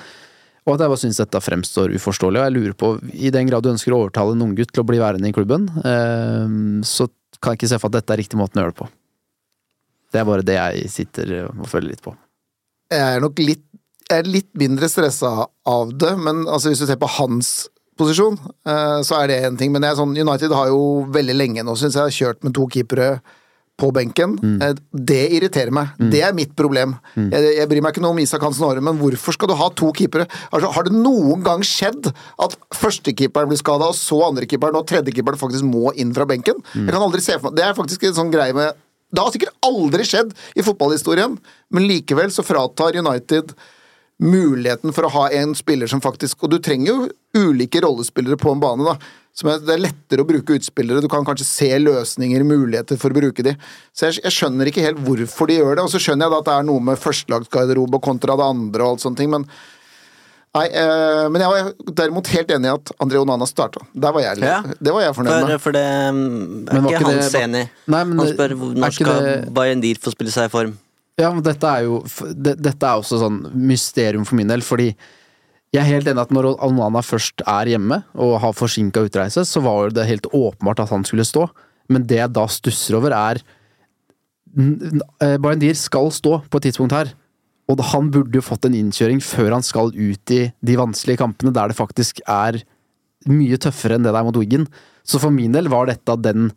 [0.68, 3.64] Og at jeg bare syns dette fremstår uforståelig, og jeg lurer på, i den grad
[3.64, 7.08] du ønsker å overtale en unggutt til å bli værende i klubben, eh, så
[7.40, 8.90] kan jeg ikke se for at dette er riktig måten å gjøre det på.
[10.12, 12.14] Det er bare det jeg sitter og føler litt på.
[12.92, 13.64] Jeg er nok litt,
[14.08, 15.32] jeg er litt mindre stressa
[15.68, 17.68] av det, men altså, hvis du ser på hans
[18.00, 19.74] posisjon, eh, så er det en ting.
[19.74, 22.68] Men det er sånn, United har jo veldig lenge nå, syns jeg, kjørt med to
[22.72, 23.18] keepere
[23.78, 24.34] på benken.
[24.42, 24.80] Mm.
[24.90, 25.92] Det irriterer meg.
[26.00, 26.96] Det er mitt problem.
[27.14, 29.68] Jeg, jeg bryr meg ikke noe om Isak Hansen Aare, men hvorfor skal du ha
[29.78, 30.26] to keepere?
[30.50, 35.38] Altså, har det noen gang skjedd at førstekeeperen blir skada, og så andrekeeperen og tredjekeeperen
[35.38, 36.64] faktisk må inn fra benken?
[36.74, 38.82] Jeg kan aldri se for meg Det er faktisk en sånn greie med
[39.14, 41.38] Det har sikkert aldri skjedd i fotballhistorien,
[41.70, 43.54] men likevel så fratar United
[44.24, 48.50] muligheten for å ha en spiller som faktisk Og du trenger jo ulike rollespillere på
[48.52, 48.96] en bane, da.
[49.38, 51.04] Som er, det er lettere å bruke utspillere.
[51.06, 53.54] Du kan kanskje se løsninger, muligheter for å bruke de.
[53.94, 55.84] Så jeg, jeg skjønner ikke helt hvorfor de gjør det.
[55.86, 58.96] Og så skjønner jeg da at det er noe med førstelagsgarderobe kontra det andre og
[58.96, 59.46] alt sånne ting, men
[60.58, 63.84] Nei, øh, men jeg var derimot helt enig i at André Onana starta.
[63.94, 64.64] Der var jeg, Ja.
[64.66, 65.62] det var jeg fornøyd med.
[65.62, 67.70] for det mm, er Men ikke ikke Hans det- enig.
[67.86, 70.74] Nei, men Han spør når skal det- Bayendir få spille seg i form.
[71.18, 72.02] Ja, men dette er jo
[72.38, 74.92] det, Dette er også sånn mysterium for min del, fordi
[75.74, 79.62] jeg er helt enig at når Onana først er hjemme og har forsinka utreise, så
[79.66, 81.48] var det helt åpenbart at han skulle stå,
[81.92, 83.42] men det jeg da stusser over, er
[85.26, 87.12] eh, skal stå på et tidspunkt her,
[87.68, 91.52] og han burde jo fått en innkjøring før han skal ut i de vanskelige kampene
[91.52, 92.62] der det faktisk er
[93.28, 94.68] mye tøffere enn det det er mot Wiggen.
[95.04, 96.52] Så for min del var dette den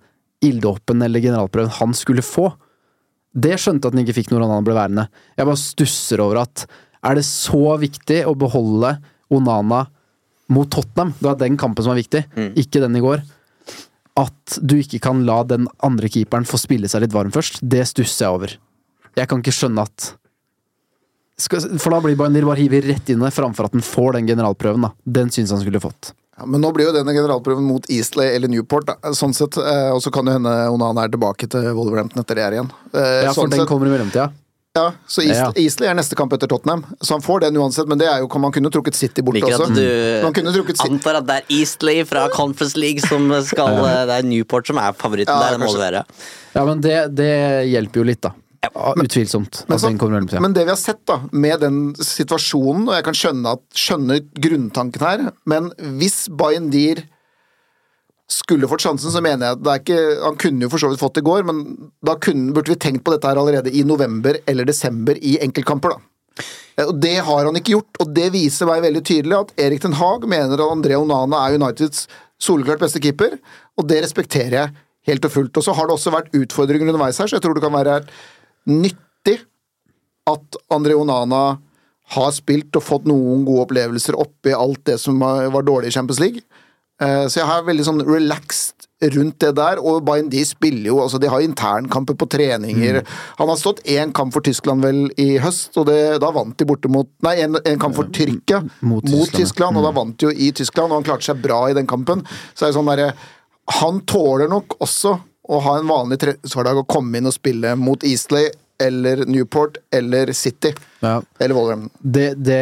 [0.45, 2.53] ilddåpen eller generalprøven han skulle få.
[3.31, 5.07] Det skjønte at han ikke fikk når han ble værende.
[5.39, 6.65] Jeg bare stusser over at
[7.07, 8.97] er det så viktig å beholde
[9.33, 9.85] Onana
[10.51, 11.15] mot Tottenham?
[11.17, 12.25] Det var den kampen som var viktig,
[12.59, 13.23] ikke den i går.
[14.21, 17.87] At du ikke kan la den andre keeperen få spille seg litt varm først, det
[17.89, 18.57] stusser jeg over.
[19.17, 20.11] Jeg kan ikke skjønne at
[21.49, 24.83] For da blir Bainir bare hivet rett inn der, framfor at han får den generalprøven.
[24.83, 24.91] da.
[25.07, 26.13] Den syns han skulle fått.
[26.41, 28.95] Ja, men nå blir jo denne generalprøven mot Eastley eller Newport, da.
[29.13, 29.57] sånn sett.
[29.61, 32.71] Eh, og så kan det hende Onan er tilbake til Wolverhampton etter det her igjen.
[32.95, 34.31] Eh, Ja, for sånn den sett- kommer i mellomtida.
[34.73, 35.19] Ja, så
[35.59, 35.91] East, Ja.
[35.91, 37.89] Er neste kamp etter Tottenham, så han får den uansett.
[37.89, 39.67] Men det er jo, man kunne trukket City bort Liker også.
[39.67, 40.89] at du Man kunne trukket City.
[40.95, 44.79] antar at det er Eastley fra Conference League som skal eh, Det er Newport som
[44.79, 46.05] er favoritten Ja, der, det må det være.
[46.55, 48.31] Ja, men det, det hjelper jo litt, da.
[48.61, 49.65] Ja, Utvilsomt.
[49.69, 53.07] Men, kommer i så, men det vi har sett da, med den situasjonen, og jeg
[53.07, 57.07] kan skjønne, at, skjønne grunntanken her, men hvis Bayendir
[58.31, 60.91] skulle fått sjansen, så mener jeg at det er ikke Han kunne jo for så
[60.91, 61.63] vidt fått det i går, men
[62.07, 65.97] da kunne, burde vi tenkt på dette her allerede i november eller desember i enkeltkamper,
[65.97, 66.05] da.
[66.87, 69.97] Og Det har han ikke gjort, og det viser meg veldig tydelig at Erik den
[69.99, 72.07] Haag mener at André Onana er Uniteds
[72.41, 73.35] soleklart beste keeper,
[73.77, 74.77] og det respekterer jeg
[75.11, 75.59] helt og fullt.
[75.59, 77.99] Og så har det også vært utfordringer underveis her, så jeg tror det kan være
[78.69, 79.39] nyttig
[80.31, 81.59] at André Onana
[82.11, 86.21] har spilt og fått noen gode opplevelser oppi alt det som var dårlig i Champions
[86.23, 86.43] League.
[87.01, 91.17] Eh, Så jeg har veldig sånn relaxed rundt det der, og Bayendi spiller jo altså
[91.23, 92.99] De har internkamper på treninger.
[93.39, 96.67] Han har stått én kamp for Tyskland vel i høst, og det, da vant de
[96.69, 100.29] borte mot Nei, en, en kamp for Tyrkia Mot mot, Tyskland, og da vant de
[100.29, 102.27] jo i Tyskland, og han klarte seg bra i den kampen.
[102.53, 103.15] Så er det sånn derre
[103.81, 105.17] Han tåler nok også
[105.51, 110.33] å ha en vanlig treningshverdag og komme inn og spille mot Eastley eller Newport eller
[110.33, 110.73] City.
[111.01, 111.23] Ja.
[111.39, 111.91] Eller Wolverhampton.
[112.01, 112.61] det, det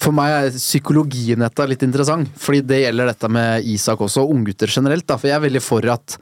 [0.00, 2.32] For meg er psykologien i dette litt interessant.
[2.40, 5.06] Fordi det gjelder dette med Isak også, og unggutter generelt.
[5.06, 5.18] Da.
[5.20, 6.16] For jeg er veldig for at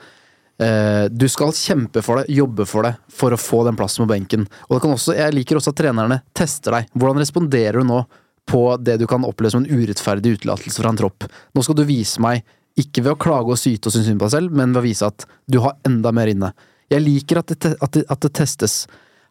[0.62, 4.12] eh, du skal kjempe for det, jobbe for det, for å få den plassen på
[4.12, 4.48] benken.
[4.68, 6.90] Og det kan også, jeg liker også at trenerne tester deg.
[6.92, 8.02] Hvordan responderer du nå
[8.50, 11.30] på det du kan oppleve som en urettferdig utelatelse fra en tropp?
[11.54, 12.44] Nå skal du vise meg,
[12.80, 14.86] ikke ved å klage og syte og synes synd på deg selv, men ved å
[14.86, 16.52] vise at du har enda mer inne.
[16.92, 18.82] Jeg liker at det, at det, at det testes.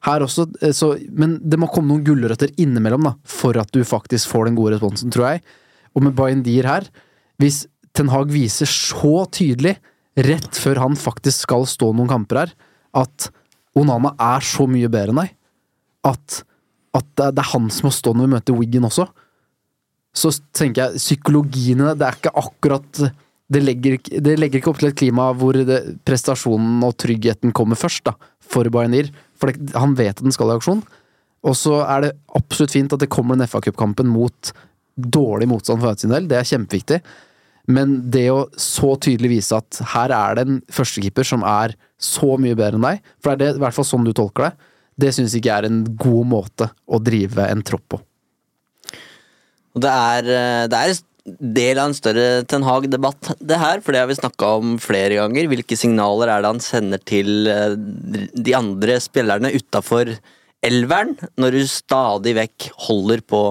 [0.06, 3.84] Her også, eh, så, men det må komme noen gulrøtter innimellom da, for at du
[3.86, 5.44] faktisk får den gode responsen, tror jeg.
[5.98, 6.88] Og med Bayendir her,
[7.42, 7.66] hvis
[7.98, 9.76] Ten Hag viser så tydelig,
[10.16, 12.54] rett før han faktisk skal stå noen kamper her,
[13.02, 13.30] at
[13.78, 15.36] Onana er så mye bedre enn deg,
[16.08, 16.42] at,
[16.98, 19.06] at det er han som må stå når vi møter Wiggen også,
[20.12, 23.02] så tenker jeg psykologien i det, det er ikke akkurat
[23.52, 27.80] det legger, det legger ikke opp til et klima hvor det, prestasjonen og tryggheten kommer
[27.80, 29.12] først, da, for Bayenir.
[29.40, 30.84] For det, han vet at den skal i aksjon.
[31.48, 34.54] Og så er det absolutt fint at det kommer den FA-cupkampen mot
[34.96, 36.30] dårlig motstand for del.
[36.30, 37.02] Det er kjempeviktig.
[37.72, 42.36] Men det å så tydelig vise at her er det en førstekeeper som er så
[42.42, 44.70] mye bedre enn deg, for det er i hvert fall sånn du tolker det,
[45.02, 48.02] det syns ikke er en god måte å drive en tropp på.
[49.82, 54.02] Det er, eh, det er del av en større Ten Hag-debatt, det her, for det
[54.02, 55.50] har vi snakka om flere ganger.
[55.52, 57.76] Hvilke signaler er det han sender til eh,
[58.34, 60.16] de andre spillerne utafor
[60.66, 63.46] elveren, når du stadig vekk holder på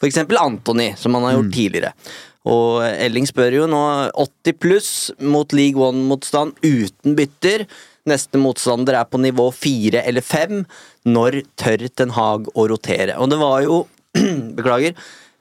[0.00, 0.20] f.eks.
[0.40, 1.92] Antony, som han har gjort tidligere.
[2.44, 3.82] Og Elling spør jo nå
[4.20, 4.92] 80 pluss
[5.24, 7.64] mot League One-motstand uten bytter.
[8.08, 10.66] Neste motstander er på nivå fire eller fem.
[11.08, 13.16] Når tør Ten Hag å rotere?
[13.16, 13.84] Og det var jo
[14.58, 14.92] Beklager.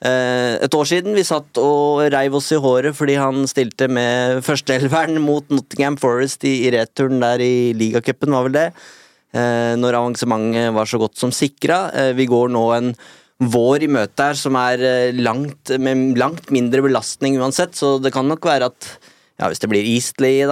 [0.04, 4.42] Eh, et år siden vi satt og reiv oss i håret fordi han stilte med
[4.44, 8.68] førsteelveren mot Nottingham Forest i, i returen der i ligacupen, var vel det.
[9.32, 11.88] Eh, når avansementet var så godt som sikra.
[11.96, 12.92] Eh, vi går nå en
[13.44, 14.84] vår i møte her som er
[15.16, 18.88] langt, med langt mindre belastning uansett, så det kan nok være at
[19.40, 20.48] ja, hvis det blir Eastley i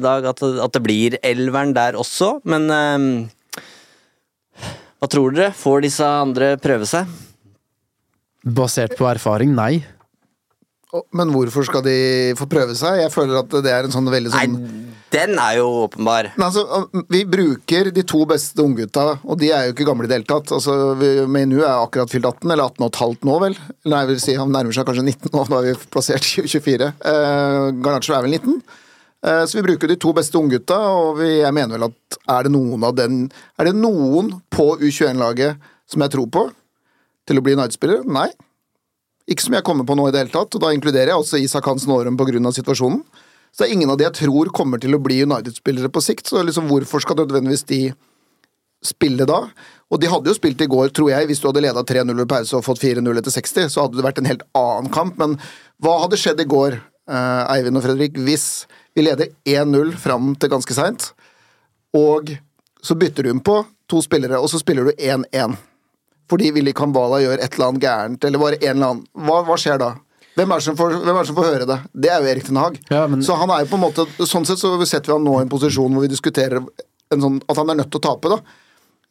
[0.00, 0.40] dag, at,
[0.72, 2.70] det blir elveren der også, men
[5.02, 5.50] hva tror dere?
[5.52, 7.10] Får disse andre prøve seg?
[8.44, 9.84] Basert på erfaring, nei.
[11.16, 11.96] Men hvorfor skal de
[12.38, 13.00] få prøve seg?
[13.02, 16.28] Jeg føler at det er en sånn veldig sånn Nei, den er jo åpenbar.
[16.36, 20.12] Men altså, Vi bruker de to beste unggutta, og de er jo ikke gamle i
[20.12, 20.52] det hele tatt.
[20.54, 20.94] Altså,
[21.30, 23.58] Meinu er akkurat fylt 18, eller 18 og et halvt nå, vel.
[23.88, 26.90] Nei, jeg vil si Han nærmer seg kanskje 19 nå, nå er vi plassert 24.
[27.10, 28.58] Eh, Garnaccio er vel 19.
[29.24, 32.46] Eh, så vi bruker de to beste unggutta, og vi, jeg mener vel at er
[32.46, 33.24] det noen av den
[33.58, 36.44] Er det noen på U21-laget som jeg tror på
[37.28, 38.04] til å bli United-spillere?
[38.06, 38.28] Nei.
[39.30, 41.40] Ikke som jeg kommer på nå i det hele tatt, og da inkluderer jeg også
[41.40, 42.52] Isak Hansen Aarum pga.
[42.52, 43.04] situasjonen.
[43.54, 46.26] Så det er ingen av de jeg tror kommer til å bli United-spillere på sikt,
[46.26, 47.80] så liksom hvorfor skal nødvendigvis de
[48.84, 49.44] spille da?
[49.92, 52.28] Og de hadde jo spilt i går, tror jeg, hvis du hadde leda 3-0 ved
[52.28, 55.38] pause og fått 4-0 etter 60, så hadde det vært en helt annen kamp, men
[55.82, 60.50] hva hadde skjedd i går, eh, Eivind og Fredrik, hvis vi leder 1-0 fram til
[60.50, 61.12] ganske seint,
[61.94, 62.34] og
[62.84, 65.54] så bytter du inn på to spillere, og så spiller du 1-1?
[66.30, 69.56] Fordi Willy Kambala gjør et eller annet gærent, eller bare en eller annen Hva, hva
[69.60, 69.92] skjer da?
[70.34, 71.76] Hvem er, det som får, hvem er det som får høre det?
[71.94, 72.78] Det er jo Erik Den Haag.
[72.90, 75.24] Ja, men- Så han er jo på en måte Sånn sett så setter vi han
[75.24, 76.58] nå i en posisjon hvor vi diskuterer
[77.12, 78.40] en sånn, at han er nødt til å tape, da.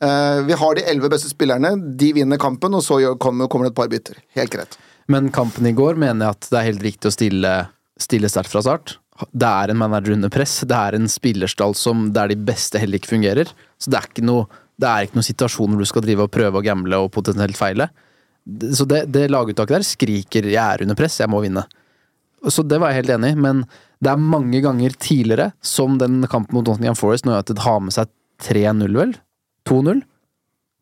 [0.04, 3.72] Uh, vi har de elleve beste spillerne, de vinner kampen, og så kommer, kommer det
[3.72, 4.18] et par bytter.
[4.36, 4.76] Helt greit.
[5.08, 7.54] Men kampen i går mener jeg at det er helt riktig å stille,
[8.02, 8.98] stille sterkt fra start.
[9.32, 10.58] Det er en manager under press.
[10.68, 13.54] Det er en spillerstall som der de beste heller ikke fungerer.
[13.80, 14.48] Så det er ikke noe,
[14.84, 17.60] det er ikke noen situasjon hvor du skal drive og prøve å gamble og potensielt
[17.60, 17.90] feile.
[18.76, 21.64] Så det, det laguttaket der skriker 'jeg er under press, jeg må vinne'.
[22.52, 23.64] Så det var jeg helt enig i, men
[24.04, 27.96] det er mange ganger tidligere, som den kampen mot Nottingham Forest, når United har med
[27.96, 28.10] seg
[28.44, 29.14] 3-0, vel?
[29.70, 30.04] 2-0?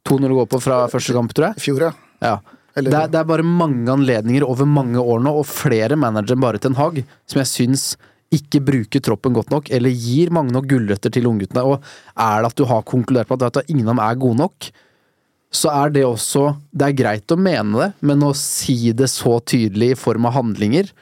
[0.10, 1.62] 2-0 går på fra første kamp, tror jeg.
[1.62, 1.92] Fjor, ja.
[2.22, 2.40] Ja.
[2.74, 6.46] Det, er, det er bare mange anledninger over mange år nå, og flere managere enn
[6.46, 7.86] bare Ten Hag, som jeg syns
[8.32, 11.66] ikke bruker troppen godt nok, eller gir mange nok gulrøtter til ungguttene.
[11.68, 11.82] Og
[12.16, 14.72] er det at du har konkludert på at, ingen av dem er gode nok,
[15.52, 19.36] så er det også Det er greit å mene det, men å si det så
[19.44, 20.94] tydelig i form av handlinger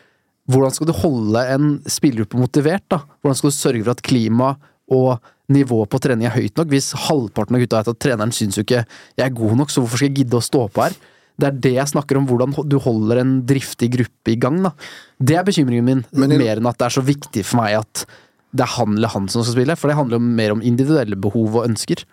[0.50, 2.82] Hvordan skal du holde en spillergruppe motivert?
[2.90, 3.04] da?
[3.22, 4.56] Hvordan skal du sørge for at klima
[4.90, 5.20] og
[5.54, 8.66] nivået på trening er høyt nok, hvis halvparten av gutta vet at treneren syns jo
[8.66, 10.98] ikke jeg er god nok, så hvorfor skal jeg gidde å stå på her?
[11.40, 14.62] Det er det jeg snakker om, hvordan du holder en driftig gruppe i gang.
[14.66, 14.72] da.
[15.20, 17.78] Det er bekymringen min, Men i- mer enn at det er så viktig for meg
[17.80, 18.06] at
[18.54, 21.16] det er han eller han som skal spille, for det handler jo mer om individuelle
[21.16, 22.04] behov og ønsker.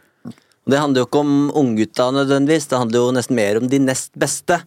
[0.69, 4.11] Det handler jo ikke om unggutta nødvendigvis, det handler jo nesten mer om de nest
[4.19, 4.61] beste.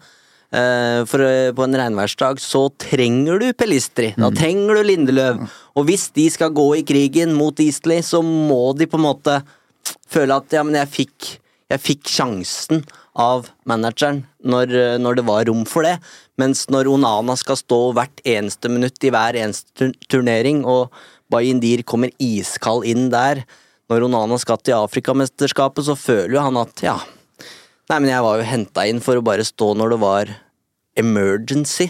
[0.52, 5.44] Eh, For eh, på en regnværsdag så trenger du Pelistri, da trenger du Lindeløv.
[5.78, 9.44] Og hvis de skal gå i krigen mot Eastleigh, så må de på en måte
[10.10, 11.38] føle at ja, men jeg fikk,
[11.70, 12.84] jeg fikk sjansen
[13.16, 15.98] av manageren når, eh, når det var rom for det.
[16.38, 20.94] Mens når Onana skal stå hvert eneste minutt i hver eneste turnering, og
[21.30, 23.46] Bayindir kommer iskald inn der
[23.90, 27.00] Når Onana skal til Afrikamesterskapet, så føler jo han at ja,
[27.90, 30.32] Nei, men jeg var jo henta inn for å bare stå når det var
[31.00, 31.88] emergency,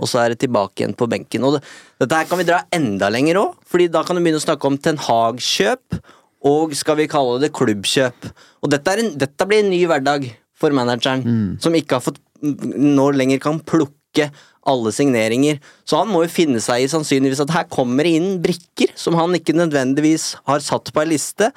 [0.00, 1.44] og så er det tilbake igjen på benken.
[1.46, 1.62] Og det,
[2.02, 4.68] dette her kan vi dra enda lenger òg, Fordi da kan du begynne å snakke
[4.68, 6.00] om Ten Hag-kjøp,
[6.48, 8.28] og skal vi kalle det klubbkjøp.
[8.62, 11.24] Og dette, er en, dette blir en ny hverdag for manageren,
[11.62, 14.28] som ikke har fått nå lenger kan plukke
[14.68, 15.58] alle signeringer.
[15.88, 19.16] Så han må jo finne seg i sannsynligvis at her kommer det inn brikker som
[19.18, 21.52] han ikke nødvendigvis har satt på ei liste,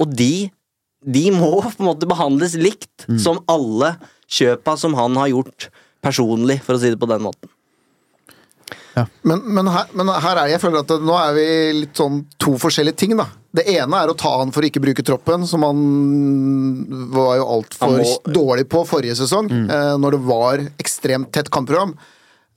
[0.00, 0.48] og de
[1.06, 3.94] de må på en måte behandles likt som alle
[4.28, 5.68] kjøpa som han har gjort
[6.04, 7.50] personlig, for å si det på den måten.
[9.22, 11.46] Men, men, her, men her er jeg føler at det, nå er vi
[11.82, 13.26] litt sånn to forskjellige ting, da.
[13.54, 15.78] Det ene er å ta han for å ikke bruke troppen, som han
[17.14, 21.94] var jo altfor må- dårlig på forrige sesong, eh, når det var ekstremt tett kampprogram.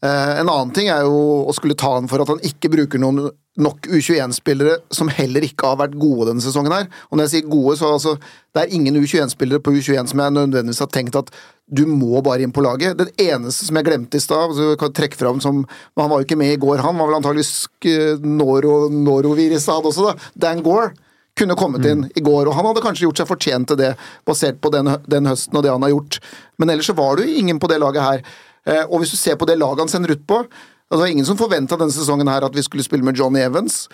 [0.02, 3.02] Eh, en annen ting er jo å skulle ta han for at han ikke bruker
[3.02, 3.28] noen
[3.62, 6.88] nok U21-spillere som heller ikke har vært gode denne sesongen her.
[7.10, 8.16] Og når jeg sier gode, så altså
[8.52, 11.30] Det er ingen U21-spillere på U21 som jeg nødvendigvis har tenkt at
[11.72, 12.98] du må bare inn på laget.
[13.00, 16.20] Den eneste som jeg glemte i stad, altså, kan trekke fram som men Han var
[16.20, 20.32] jo ikke med i går, han var vel antakeligvis uh, Noro, Noroviruset hadde også, da.
[20.48, 20.92] Dan Gore
[21.38, 23.94] kunne kommet inn i går, og han hadde kanskje gjort seg fortjent til det,
[24.28, 26.20] basert på den, den høsten og det han har gjort.
[26.60, 28.26] Men ellers så var det jo ingen på det laget her.
[28.68, 31.08] Eh, og hvis du ser på det laget han sender ut på altså, Det var
[31.10, 33.88] ingen som forventa denne sesongen her at vi skulle spille med Johnny Evans.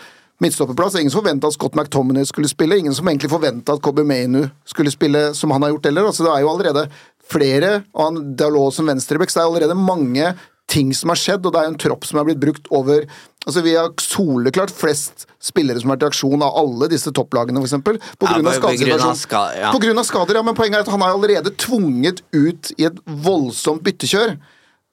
[0.43, 0.97] Midtstopperplass.
[0.99, 2.77] Ingen som forventa at Scott McTominay skulle spille.
[2.77, 6.09] Ingen som egentlig forventa at Kobe Mainu skulle spille som han har gjort heller.
[6.11, 6.83] Altså, det er jo allerede
[7.27, 10.35] flere, av han Dalot som venstreback, det er allerede mange
[10.67, 13.05] ting som har skjedd, og det er en tropp som er blitt brukt over
[13.47, 17.61] Altså Vi har soleklart flest spillere som har vært i aksjon av alle disse topplagene,
[17.63, 17.77] f.eks.
[18.19, 19.15] På Ja, skadesituasjonen.
[19.15, 19.71] ska- ja.
[19.71, 22.83] På grunn av skader, ja, men poenget er at han er allerede tvunget ut i
[22.89, 24.35] et voldsomt byttekjør.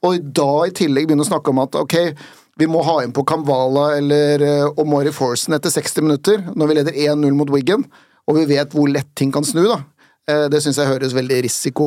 [0.04, 1.96] Og da i tillegg begynne å snakke om at ok,
[2.60, 6.76] vi må ha inn på Kamvala eller uh, Omori Forsen etter 60 minutter, når vi
[6.78, 7.86] leder 1-0 mot Wiggen,
[8.28, 9.80] og vi vet hvor lett ting kan snu, da.
[10.30, 11.86] Eh, Det syns jeg høres veldig risiko,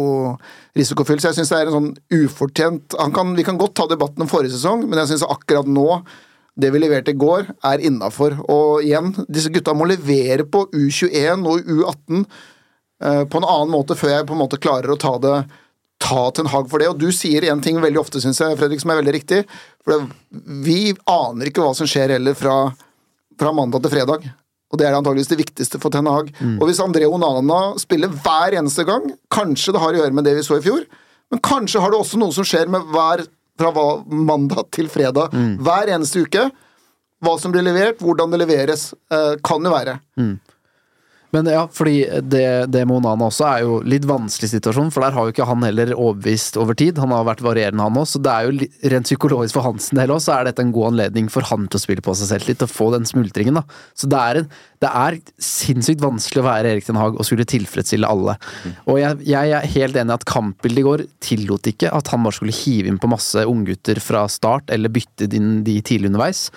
[0.77, 4.21] risikofylt Så jeg syns det er en sånn ufortjent kan, Vi kan godt ta debatten
[4.21, 5.87] om forrige sesong, men jeg syns akkurat nå
[6.57, 8.33] det vi leverte i går, er innafor.
[8.49, 13.97] Og igjen, disse gutta må levere på U21 og U18 eh, på en annen måte
[13.97, 15.35] før jeg på en måte klarer å ta det
[16.01, 16.89] ta Ten hag for det.
[16.91, 19.43] Og du sier en ting veldig ofte, syns jeg, Fredrik, som er veldig riktig.
[19.83, 20.17] For det,
[20.65, 22.57] vi aner ikke hva som skjer heller fra,
[23.39, 24.27] fra mandag til fredag.
[24.67, 26.29] Og det er antageligvis det viktigste for Ten Hag.
[26.59, 30.35] Og hvis André Onana spiller hver eneste gang, kanskje det har å gjøre med det
[30.35, 30.83] vi så i fjor,
[31.31, 33.25] men kanskje har det også noe som skjer med hver
[33.57, 33.71] fra
[34.07, 35.31] mandag til fredag
[35.65, 36.43] hver eneste uke.
[37.23, 39.95] Hva som blir levert, hvordan det leveres, eh, kan jo være.
[41.35, 45.15] Men ja, fordi det, det med Onana også er jo litt vanskelig situasjon, for der
[45.15, 47.01] har jo ikke han heller overbevist over tid.
[47.03, 50.13] Han har vært varierende, han òg, så det er jo rent psykologisk for hans del
[50.15, 52.47] òg, så er dette en god anledning for han til å spille på seg selv
[52.47, 53.65] litt, og få den smultringen, da.
[53.97, 54.49] Så det er, en,
[54.85, 55.19] det er
[55.49, 58.37] sinnssykt vanskelig å være Erik Den Haag og skulle tilfredsstille alle.
[58.87, 62.23] Og jeg, jeg er helt enig i at kampbildet i går tillot ikke at han
[62.23, 66.47] bare skulle hive inn på masse unggutter fra start, eller bytte inn de tidlig underveis.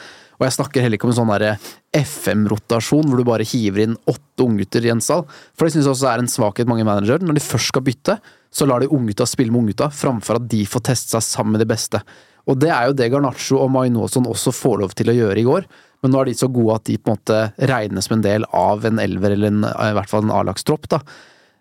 [0.40, 1.58] Og jeg snakker heller ikke om en sånn
[2.00, 5.26] FM-rotasjon, hvor du bare hiver inn åtte unggutter i en stall.
[5.52, 7.20] For det syns jeg også er en svakhet mange managere.
[7.20, 8.16] Når de først skal bytte,
[8.48, 11.62] så lar de unggutta spille med unggutta, framfor at de får teste seg sammen med
[11.62, 12.00] de beste.
[12.48, 15.46] Og det er jo det Garnaccio og Mainoson også får lov til å gjøre i
[15.46, 15.68] går.
[16.00, 18.48] Men nå er de så gode at de på en måte regnes som en del
[18.56, 20.88] av en elver, eller en, i hvert fall en A-lagstropp.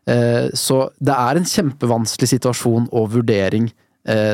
[0.08, 3.68] Eh, Så det er en kjempevanskelig situasjon og vurdering,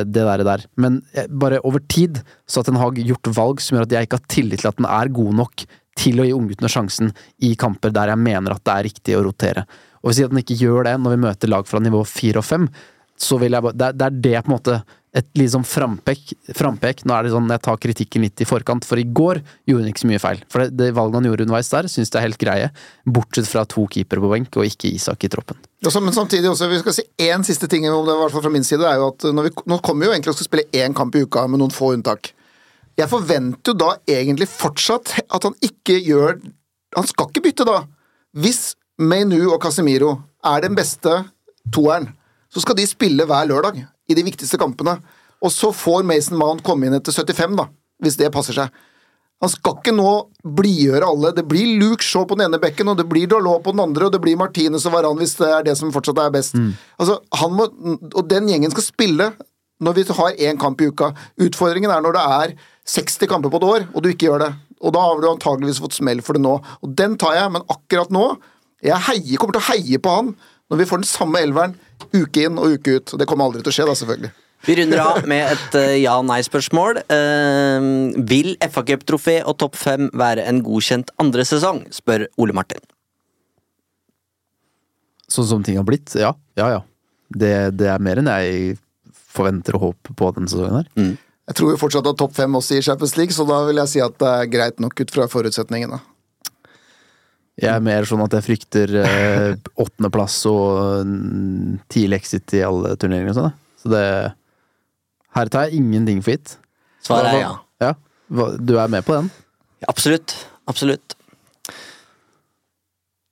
[0.08, 0.66] det der, der.
[0.82, 4.08] Men eh, bare over tid så har Ten Hag gjort valg som gjør at jeg
[4.08, 5.66] ikke har tillit til at den er god nok
[5.96, 7.14] til å gi ungguttene sjansen
[7.48, 9.66] i kamper der jeg mener at det er riktig å rotere.
[10.04, 12.48] Og hvis at den ikke gjør det når vi møter lag fra nivå fire og
[12.48, 12.68] fem,
[13.16, 14.80] så vil jeg bare Det det, er det på en måte
[15.16, 17.06] et liksom frampek, frampek.
[17.08, 19.92] Nå er det sånn jeg tar kritikken litt i forkant, for i går gjorde hun
[19.94, 20.42] ikke så mye feil.
[20.52, 22.70] For det, det valget han gjorde underveis der, syns jeg er helt greie.
[23.08, 25.56] Bortsett fra to keepere på benk og ikke Isak i troppen.
[25.86, 28.32] Ja, så- men samtidig også, vi skal si én siste ting om det, i hvert
[28.32, 28.82] fall fra min side.
[28.84, 31.22] er jo at vi, Nå kommer vi jo egentlig og skal spille én kamp i
[31.24, 32.32] uka, med noen få unntak.
[32.98, 36.42] Jeg forventer jo da egentlig fortsatt at han ikke gjør
[36.96, 37.86] Han skal ikke bytte da.
[38.36, 41.26] Hvis Meinu og Casemiro er den beste
[41.72, 42.15] toeren,
[42.56, 44.96] så skal de spille hver lørdag i de viktigste kampene.
[45.44, 47.68] Og så får Mason Mount komme inn etter 75, da,
[48.04, 48.84] hvis det passer seg.
[49.44, 50.12] Han skal ikke nå
[50.58, 51.34] blidgjøre alle.
[51.36, 54.08] Det blir Luke Shaw på den ene bekken, og det blir Dalot på den andre,
[54.08, 56.56] og det blir Martinez og Varan hvis det er det som fortsatt er best.
[56.96, 57.68] Altså, han må,
[58.16, 59.30] og den gjengen skal spille
[59.84, 61.12] når vi har én kamp i uka.
[61.44, 62.56] Utfordringen er når det er
[62.88, 64.52] 60 kamper på et år, og du ikke gjør det.
[64.80, 66.56] Og da har du antageligvis fått smell for det nå.
[66.80, 68.36] Og den tar jeg, men akkurat nå
[68.86, 70.28] Jeg heier, kommer til å heie på han
[70.70, 71.72] når vi får den samme elveren
[72.16, 73.14] uke inn og uke ut.
[73.14, 74.32] Og det kommer aldri til å skje, da, selvfølgelig.
[74.66, 77.04] Vi runder av med et eh, ja-nei-spørsmål.
[77.06, 81.84] Uh, vil FA Cup-trofé og topp fem være en godkjent andre sesong?
[81.94, 82.82] spør Ole Martin.
[85.30, 86.34] Sånn som ting har blitt, ja.
[86.58, 86.82] Ja, ja.
[87.30, 88.76] Det, det er mer enn jeg
[89.36, 91.16] forventer og håper på denne sesongen her.
[91.46, 93.92] Jeg tror jo fortsatt at topp fem også i Champions League, så da vil jeg
[93.92, 96.00] si at det er greit nok ut fra forutsetningene.
[97.62, 102.96] Jeg er mer sånn at jeg frykter eh, åttendeplass og mm, tidlig exit i alle
[103.00, 103.54] turneringer og sånn.
[103.80, 104.06] Så det
[105.38, 106.58] Her tar jeg ingenting for gitt.
[107.06, 107.54] Svaret er ja.
[107.84, 107.94] Ja.
[108.34, 109.30] Hva- Du er med på den?
[109.88, 110.34] Absolutt.
[110.68, 111.16] Absolutt.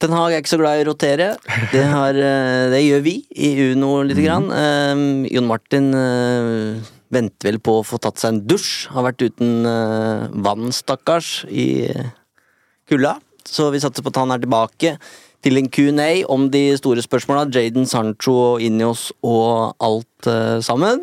[0.04, 1.28] Den Hag er ikke så glad i å rotere.
[1.72, 4.50] Det, har, eh, det gjør vi i Uno lite grann.
[4.52, 6.82] Eh, Jon Martin eh,
[7.14, 8.90] venter vel på å få tatt seg en dusj.
[8.92, 11.88] Har vært uten eh, vann, stakkars, i
[12.92, 13.16] kulda.
[13.50, 14.90] Så vi satser på at han er tilbake
[15.44, 17.50] til en Q&A om de store spørsmåla.
[17.52, 21.00] Jaden Sancho og Inios og alt uh, sammen.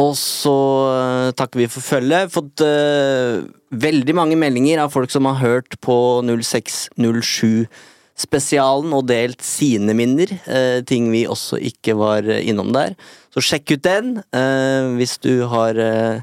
[0.00, 0.56] Og så
[0.88, 2.32] eh, takker vi for følget.
[2.32, 3.44] Fått uh,
[3.76, 10.28] veldig mange meldinger av folk som har hørt på 0607-spesialen og delt sine minner.
[10.46, 12.94] eh, ting vi også ikke var innom der.
[13.34, 16.20] Så sjekk ut den eh, hvis du har eh,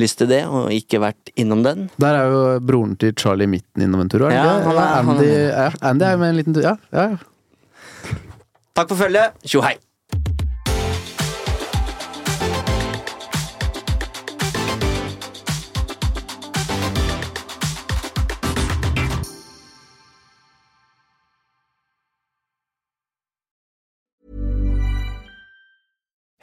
[0.00, 1.86] lyst til det og ikke vært innom den.
[2.02, 4.26] Der er jo broren til Charlie Mitten innom en tur.
[4.30, 6.62] Ja, han er- Andy, ja, Andy er med en liten tur.
[6.62, 7.08] Ja, ja.
[7.14, 8.12] ja.
[8.76, 9.32] Takk for følget.
[9.48, 9.76] Tjo hei!